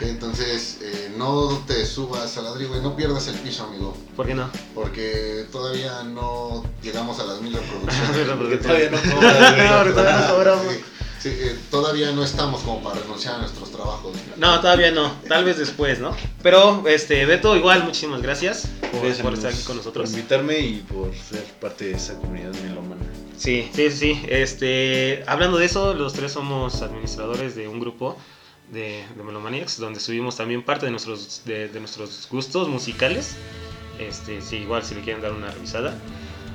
entonces 0.00 0.78
eh, 0.82 1.12
no 1.16 1.62
te 1.66 1.84
subas 1.86 2.36
al 2.38 2.44
ladrillo 2.44 2.76
y 2.76 2.80
no 2.80 2.96
pierdas 2.96 3.26
el 3.28 3.36
piso, 3.36 3.64
amigo. 3.64 3.96
¿Por 4.16 4.26
qué 4.26 4.34
no? 4.34 4.50
Porque 4.74 5.46
todavía 5.50 6.02
no 6.04 6.64
llegamos 6.82 7.18
a 7.20 7.24
las 7.24 7.40
mil 7.40 7.52
reproducciones. 7.54 8.36
Porque 8.38 8.56
todavía 8.56 8.90
no. 8.90 8.96
No, 9.86 9.92
todavía 9.94 10.26
no 10.28 10.34
cobramos. 10.34 10.66
Sí, 10.72 10.80
sí, 11.20 11.28
eh, 11.28 11.58
todavía 11.70 12.10
no 12.12 12.24
estamos 12.24 12.62
como 12.62 12.82
para 12.82 13.00
renunciar 13.00 13.36
a 13.36 13.38
nuestros 13.38 13.70
trabajos. 13.70 14.16
No, 14.36 14.60
todavía 14.60 14.90
no, 14.90 15.12
tal 15.28 15.44
vez 15.44 15.58
después, 15.58 16.00
¿no? 16.00 16.16
Pero, 16.42 16.84
este, 16.86 17.24
Beto, 17.26 17.56
igual, 17.56 17.84
muchísimas 17.84 18.22
gracias 18.22 18.68
por, 18.90 19.02
Gracias, 19.02 19.22
por 19.22 19.34
estar 19.34 19.52
aquí 19.52 19.62
con 19.62 19.76
nosotros. 19.76 20.10
Por 20.10 20.18
invitarme 20.18 20.58
y 20.58 20.76
por 20.80 21.14
ser 21.14 21.44
parte 21.60 21.86
de 21.86 21.92
esa 21.92 22.14
comunidad 22.14 22.52
melómana. 22.64 23.02
Sí, 23.36 23.70
sí, 23.74 23.90
sí, 23.90 23.96
sí. 23.96 24.22
Este, 24.28 25.22
hablando 25.26 25.58
de 25.58 25.66
eso, 25.66 25.94
los 25.94 26.12
tres 26.12 26.32
somos 26.32 26.82
administradores 26.82 27.54
de 27.54 27.68
un 27.68 27.80
grupo 27.80 28.16
de, 28.72 29.04
de 29.16 29.22
Melomaniacs, 29.22 29.78
donde 29.78 30.00
subimos 30.00 30.36
también 30.36 30.64
parte 30.64 30.86
de 30.86 30.90
nuestros, 30.90 31.42
de, 31.44 31.68
de 31.68 31.78
nuestros 31.80 32.28
gustos 32.30 32.68
musicales. 32.68 33.36
Este, 33.98 34.40
sí, 34.40 34.56
igual 34.56 34.82
si 34.82 34.94
le 34.94 35.02
quieren 35.02 35.22
dar 35.22 35.32
una 35.32 35.50
revisada. 35.50 35.94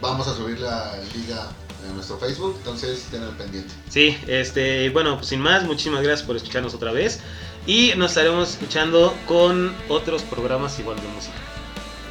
Vamos 0.01 0.28
a 0.28 0.36
subir 0.36 0.60
la 0.60 0.99
liga 1.15 1.49
en 1.87 1.95
nuestro 1.95 2.17
Facebook, 2.17 2.55
entonces 2.57 3.05
al 3.13 3.35
pendiente. 3.37 3.73
Sí, 3.89 4.17
este, 4.27 4.89
bueno, 4.89 5.15
pues 5.15 5.27
sin 5.27 5.39
más, 5.39 5.63
muchísimas 5.63 6.01
gracias 6.03 6.25
por 6.25 6.35
escucharnos 6.35 6.73
otra 6.73 6.91
vez. 6.91 7.19
Y 7.67 7.93
nos 7.97 8.11
estaremos 8.11 8.51
escuchando 8.51 9.15
con 9.27 9.73
otros 9.89 10.21
programas 10.23 10.77
igual 10.79 10.97
de 10.97 11.07
música. 11.07 11.35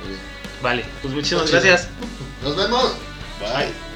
Muy 0.00 0.08
bien. 0.10 0.20
Vale, 0.62 0.84
pues 1.02 1.14
muchísimas 1.14 1.50
gracias. 1.50 1.88
Nos 2.42 2.56
vemos. 2.56 2.92
Bye. 3.40 3.93